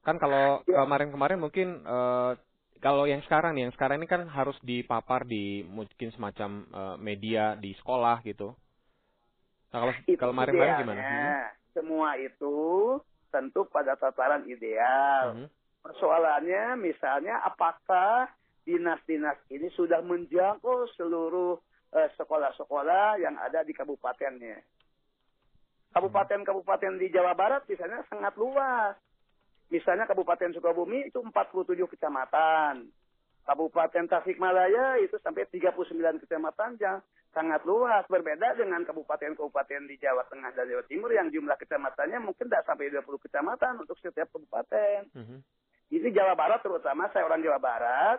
Kan 0.00 0.16
kalau 0.16 0.64
Ya. 0.64 0.80
kemarin-kemarin 0.80 1.38
mungkin 1.38 1.84
eh, 1.84 2.32
kalau 2.80 3.04
yang 3.04 3.20
sekarang 3.28 3.54
nih, 3.54 3.68
yang 3.68 3.74
sekarang 3.76 4.00
ini 4.00 4.08
kan 4.08 4.24
harus 4.26 4.56
dipapar 4.64 5.28
di 5.28 5.60
mungkin 5.68 6.10
semacam 6.16 6.50
eh, 6.66 6.96
media 6.96 7.54
di 7.60 7.76
sekolah 7.76 8.24
gitu. 8.24 8.56
Nah 9.70 9.78
kalau 9.84 9.94
Itu 10.08 10.18
kalau 10.18 10.32
kemarin-kemarin 10.34 10.80
gimana? 10.82 11.00
idealnya. 11.00 11.38
Semua 11.70 12.08
itu 12.18 12.56
tentu 13.30 13.68
pada 13.70 13.94
tataran 13.94 14.48
ideal. 14.48 15.36
Mhm. 15.36 15.46
Persoalannya 15.80 16.76
misalnya 16.80 17.40
apakah 17.46 18.28
dinas-dinas 18.66 19.40
ini 19.48 19.68
sudah 19.72 20.02
menjangkau 20.04 20.88
seluruh 20.96 21.60
eh, 21.94 22.08
sekolah-sekolah 22.16 23.20
yang 23.20 23.36
ada 23.38 23.60
di 23.62 23.76
kabupatennya. 23.76 24.60
Kabupaten-kabupaten 25.90 27.02
di 27.02 27.10
Jawa 27.10 27.34
Barat 27.34 27.66
misalnya 27.66 28.06
sangat 28.06 28.34
luas. 28.38 28.94
Misalnya 29.70 30.04
Kabupaten 30.10 30.50
Sukabumi 30.50 31.06
itu 31.06 31.22
47 31.22 31.86
kecamatan. 31.94 32.90
Kabupaten 33.46 34.04
Tasikmalaya 34.10 34.98
itu 35.00 35.16
sampai 35.22 35.46
39 35.46 36.22
kecamatan 36.26 36.74
yang 36.82 36.98
sangat 37.30 37.62
luas. 37.62 38.02
Berbeda 38.10 38.58
dengan 38.58 38.82
kabupaten-kabupaten 38.82 39.86
di 39.86 39.96
Jawa 40.02 40.26
Tengah 40.26 40.50
dan 40.54 40.66
Jawa 40.66 40.84
Timur 40.90 41.10
yang 41.14 41.30
jumlah 41.30 41.54
kecamatannya 41.54 42.18
mungkin 42.18 42.50
tidak 42.50 42.66
sampai 42.66 42.90
20 42.90 43.06
kecamatan 43.22 43.72
untuk 43.78 43.96
setiap 44.02 44.28
kabupaten. 44.34 45.06
Mhm. 45.14 45.38
Ini 45.90 46.08
Jawa 46.14 46.38
Barat 46.38 46.62
terutama, 46.62 47.10
saya 47.10 47.26
orang 47.26 47.42
Jawa 47.42 47.58
Barat. 47.58 48.18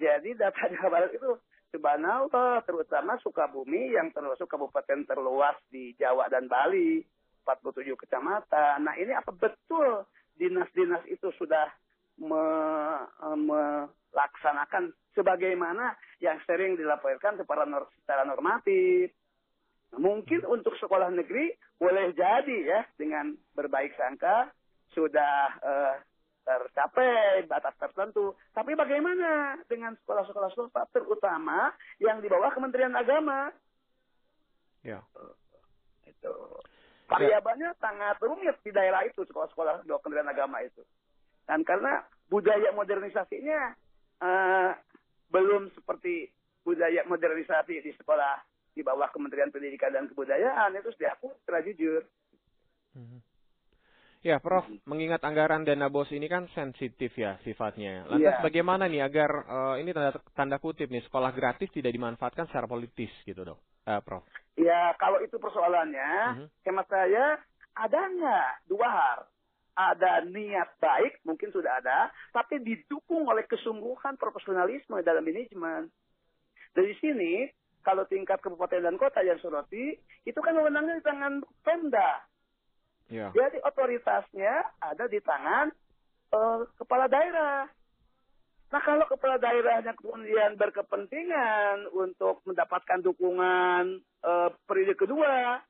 Jadi 0.00 0.36
data 0.36 0.64
Jawa 0.72 0.88
Barat 0.88 1.10
itu 1.12 1.36
subhanallah, 1.72 2.64
terutama 2.64 3.16
Sukabumi 3.20 3.92
yang 3.96 4.12
termasuk 4.12 4.48
kabupaten 4.48 5.04
terluas 5.04 5.56
di 5.68 5.92
Jawa 5.96 6.28
dan 6.32 6.48
Bali, 6.48 7.04
47 7.44 7.96
kecamatan. 7.96 8.84
Nah 8.84 8.94
ini 8.96 9.12
apa 9.12 9.32
betul 9.32 10.04
dinas-dinas 10.40 11.04
itu 11.12 11.28
sudah 11.36 11.68
me- 12.16 13.04
eh, 13.04 13.38
melaksanakan 13.44 14.96
sebagaimana 15.12 15.92
yang 16.24 16.40
sering 16.48 16.80
dilaporkan 16.80 17.36
secara, 17.36 17.68
secara 18.00 18.22
normatif. 18.24 19.12
Mungkin 19.90 20.46
untuk 20.46 20.78
sekolah 20.80 21.10
negeri 21.12 21.50
boleh 21.76 22.14
jadi 22.14 22.58
ya 22.62 22.80
dengan 22.96 23.34
berbaik 23.52 23.92
sangka 23.98 24.48
sudah 24.96 25.60
eh, 25.60 25.94
tercapai 26.46 27.44
batas 27.46 27.74
tertentu. 27.76 28.34
Tapi 28.54 28.72
bagaimana 28.74 29.60
dengan 29.68 29.94
sekolah-sekolah 30.02 30.50
swasta 30.56 30.88
terutama 30.90 31.74
yang 32.00 32.18
di 32.22 32.26
bawah 32.26 32.50
Kementerian 32.54 32.94
Agama? 32.96 33.52
Ya. 34.80 35.04
Itu. 36.08 36.34
Variabelnya 37.10 37.74
sangat 37.82 38.22
rumit 38.22 38.54
di 38.62 38.70
daerah 38.70 39.02
itu 39.02 39.26
sekolah-sekolah 39.26 39.82
Kementerian 39.82 40.30
Agama 40.30 40.62
itu. 40.62 40.80
Dan 41.42 41.66
karena 41.66 42.06
budaya 42.30 42.70
modernisasinya 42.70 43.74
eh, 44.22 44.70
belum 45.34 45.74
seperti 45.74 46.30
budaya 46.62 47.02
modernisasi 47.10 47.82
di 47.82 47.92
sekolah 47.98 48.38
di 48.70 48.86
bawah 48.86 49.10
Kementerian 49.10 49.50
Pendidikan 49.50 49.90
dan 49.90 50.06
Kebudayaan 50.06 50.78
itu 50.78 50.94
diakui 50.94 51.34
secara 51.42 51.60
jujur. 51.66 52.06
Mhm. 52.94 53.18
Ya, 54.20 54.36
Prof, 54.36 54.68
mengingat 54.84 55.24
anggaran 55.24 55.64
dana 55.64 55.88
bos 55.88 56.12
ini 56.12 56.28
kan 56.28 56.44
sensitif 56.52 57.16
ya 57.16 57.40
sifatnya. 57.40 58.04
Lantas 58.04 58.36
Iya. 58.36 58.44
bagaimana 58.44 58.84
nih 58.84 59.00
agar 59.00 59.30
eh, 59.48 59.74
ini 59.80 59.96
tanda 59.96 60.12
tanda 60.36 60.56
kutip 60.60 60.92
nih 60.92 61.00
sekolah 61.08 61.32
gratis 61.32 61.72
tidak 61.72 61.88
dimanfaatkan 61.96 62.44
secara 62.52 62.68
politis 62.68 63.08
gitu, 63.24 63.42
Dok? 63.48 63.58
Eh, 63.88 64.00
Prof. 64.04 64.20
Ya 64.60 64.92
kalau 65.00 65.24
itu 65.24 65.40
persoalannya, 65.40 66.12
Mhm. 66.36 66.46
hemat 66.68 66.86
saya 66.92 67.40
ada 67.72 68.00
nggak 68.12 68.50
dua 68.68 68.88
hal. 68.88 69.20
Ada 69.72 70.28
niat 70.28 70.76
baik, 70.76 71.24
mungkin 71.24 71.48
sudah 71.56 71.80
ada, 71.80 72.12
tapi 72.36 72.60
didukung 72.60 73.24
oleh 73.24 73.48
kesungguhan 73.48 74.20
profesionalisme 74.20 75.00
dalam 75.00 75.24
manajemen. 75.24 75.88
Dari 76.76 76.92
sini, 77.00 77.48
kalau 77.80 78.04
tingkat 78.04 78.44
kabupaten 78.44 78.84
dan 78.84 79.00
kota 79.00 79.24
yang 79.24 79.40
soroti, 79.40 79.96
itu 80.28 80.36
kan 80.44 80.52
wewenangnya 80.52 81.00
di 81.00 81.04
tangan 81.06 81.40
Pemda. 81.64 82.20
Ya. 83.08 83.32
Jadi 83.32 83.58
otoritasnya 83.64 84.68
ada 84.84 85.04
di 85.08 85.18
tangan 85.24 85.72
eh, 86.30 86.60
kepala 86.76 87.10
daerah. 87.10 87.66
Nah 88.70 88.80
kalau 88.86 89.02
kepala 89.10 89.34
daerahnya 89.42 89.98
kemudian 89.98 90.54
berkepentingan 90.54 91.90
untuk 91.90 92.38
mendapatkan 92.46 93.02
dukungan 93.02 93.98
eh, 94.24 94.48
periode 94.64 94.94
kedua, 94.96 95.60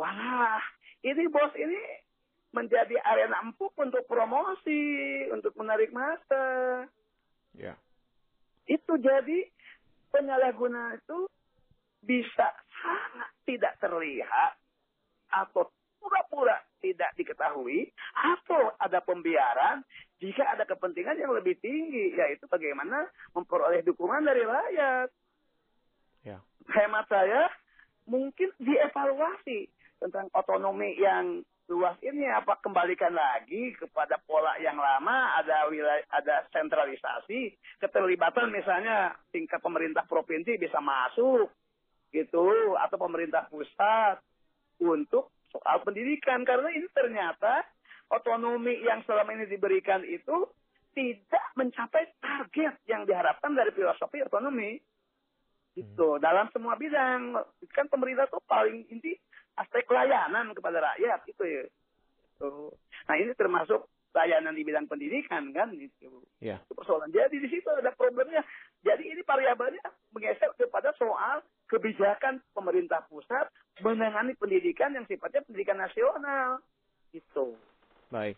wah 0.00 0.62
ini 1.04 1.24
bos 1.28 1.52
ini 1.56 1.80
menjadi 2.50 2.98
arena 3.06 3.40
empuk 3.46 3.72
untuk 3.78 4.02
promosi, 4.10 5.24
untuk 5.30 5.54
menarik 5.54 5.94
massa. 5.94 6.84
Ya. 7.54 7.78
Itu 8.66 8.98
jadi 8.98 9.46
penyalahguna 10.10 10.98
itu 10.98 11.30
bisa 12.02 12.48
sangat 12.80 13.30
tidak 13.46 13.76
terlihat 13.78 14.58
atau 15.30 15.70
pura-pura 16.00 16.58
tidak 16.80 17.12
diketahui 17.14 17.92
atau 18.16 18.72
ada 18.80 19.04
pembiaran 19.04 19.84
jika 20.18 20.56
ada 20.56 20.64
kepentingan 20.64 21.20
yang 21.20 21.30
lebih 21.36 21.54
tinggi 21.60 22.16
yaitu 22.16 22.48
bagaimana 22.48 23.06
memperoleh 23.36 23.84
dukungan 23.84 24.24
dari 24.24 24.42
rakyat. 24.42 25.08
Ya. 26.24 26.38
Hemat 26.70 27.08
saya 27.08 27.48
mungkin 28.04 28.52
dievaluasi 28.60 29.70
tentang 30.00 30.28
otonomi 30.36 30.96
yang 31.00 31.44
luas 31.70 31.96
ini. 32.02 32.26
Apa 32.26 32.58
kembalikan 32.60 33.14
lagi 33.14 33.72
kepada 33.78 34.18
pola 34.26 34.58
yang 34.58 34.76
lama 34.76 35.38
ada 35.38 35.70
wilayah 35.70 36.04
ada 36.10 36.44
sentralisasi 36.50 37.54
keterlibatan 37.78 38.50
misalnya 38.50 39.14
tingkat 39.30 39.62
pemerintah 39.62 40.04
provinsi 40.04 40.58
bisa 40.58 40.82
masuk 40.82 41.48
gitu 42.10 42.74
atau 42.74 42.96
pemerintah 42.98 43.46
pusat 43.48 44.18
untuk 44.82 45.30
soal 45.54 45.80
pendidikan. 45.86 46.42
Karena 46.42 46.74
ini 46.74 46.90
ternyata 46.90 47.62
otonomi 48.10 48.82
yang 48.82 49.06
selama 49.06 49.30
ini 49.38 49.46
diberikan 49.46 50.02
itu 50.02 50.50
tidak 50.90 51.46
mencapai 51.54 52.10
target 52.18 52.74
yang 52.90 53.06
diharapkan 53.06 53.54
dari 53.54 53.70
filosofi 53.70 54.26
otonomi 54.26 54.82
itu 55.78 56.08
dalam 56.18 56.50
semua 56.50 56.74
bidang 56.74 57.38
kan 57.70 57.86
pemerintah 57.86 58.26
tuh 58.26 58.42
paling 58.46 58.86
inti 58.90 59.14
aspek 59.58 59.86
layanan 59.86 60.50
kepada 60.56 60.82
rakyat 60.82 61.20
itu 61.30 61.42
ya. 61.46 61.64
Itu. 62.36 62.74
Nah 63.06 63.14
ini 63.20 63.32
termasuk 63.36 63.86
layanan 64.10 64.56
di 64.56 64.66
bidang 64.66 64.90
pendidikan 64.90 65.54
kan 65.54 65.70
itu. 65.74 66.10
Ya. 66.42 66.58
Itu 66.66 66.74
persoalan. 66.74 67.14
Jadi 67.14 67.38
di 67.38 67.48
situ 67.50 67.68
ada 67.70 67.94
problemnya. 67.94 68.42
Jadi 68.82 69.12
ini 69.12 69.22
variabelnya 69.22 69.84
menggeser 70.10 70.50
kepada 70.56 70.90
soal 70.96 71.44
kebijakan 71.70 72.42
pemerintah 72.56 73.06
pusat 73.06 73.46
menangani 73.84 74.34
pendidikan 74.34 74.90
yang 74.96 75.06
sifatnya 75.06 75.44
pendidikan 75.46 75.78
nasional. 75.78 76.58
Itu. 77.14 77.54
Baik. 78.10 78.34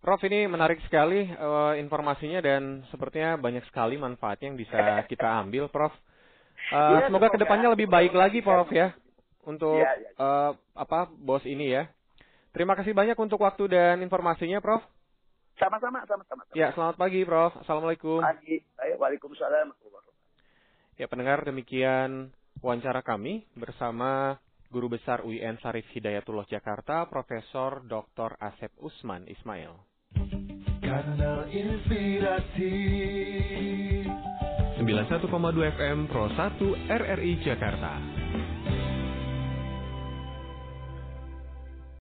Prof, 0.00 0.22
ini 0.22 0.46
menarik 0.46 0.78
sekali 0.86 1.26
uh, 1.34 1.74
informasinya 1.74 2.38
dan 2.38 2.86
sepertinya 2.94 3.34
banyak 3.40 3.66
sekali 3.66 3.98
manfaatnya 3.98 4.54
yang 4.54 4.60
bisa 4.60 5.02
kita 5.10 5.42
ambil, 5.42 5.66
Prof. 5.66 5.90
Uh, 6.66 6.98
Ya, 6.98 7.06
semoga 7.06 7.30
semoga. 7.30 7.34
ke 7.34 7.38
depannya 7.38 7.68
lebih 7.70 7.86
baik 7.86 8.10
lagi, 8.10 8.42
Prof 8.42 8.66
ya, 8.70 8.90
untuk 9.46 9.78
Ya, 9.78 9.92
ya. 9.94 10.10
uh, 10.18 10.50
apa 10.74 11.06
bos 11.08 11.46
ini 11.46 11.70
ya. 11.70 11.86
Terima 12.50 12.74
kasih 12.74 12.90
banyak 12.90 13.14
untuk 13.14 13.38
waktu 13.38 13.68
dan 13.68 14.00
informasinya, 14.00 14.58
Prof. 14.58 14.82
Sama-sama, 15.56 16.02
sama-sama. 16.04 16.42
Ya, 16.52 16.72
selamat 16.72 16.96
pagi, 16.96 17.22
Prof. 17.22 17.54
Assalamualaikum. 17.62 18.18
Pagi. 18.18 18.60
Ayo, 18.82 18.98
Waalaikumsalam. 18.98 19.72
Ya, 20.96 21.06
pendengar 21.06 21.44
demikian 21.44 22.32
wawancara 22.58 23.04
kami 23.04 23.44
bersama 23.52 24.40
Guru 24.72 24.88
Besar 24.90 25.20
UIN 25.22 25.60
Sarif 25.60 25.84
Hidayatullah 25.92 26.48
Jakarta, 26.48 27.04
Profesor 27.06 27.84
Dr. 27.84 28.34
Asep 28.40 28.72
Usman 28.80 29.28
Ismail. 29.28 29.76
Kanal 30.80 31.46
Inspirasi 31.48 32.72
91,2 34.86 35.74
FM 35.74 36.06
Pro 36.06 36.30
1 36.30 36.62
RRI 36.88 37.42
Jakarta. 37.42 37.98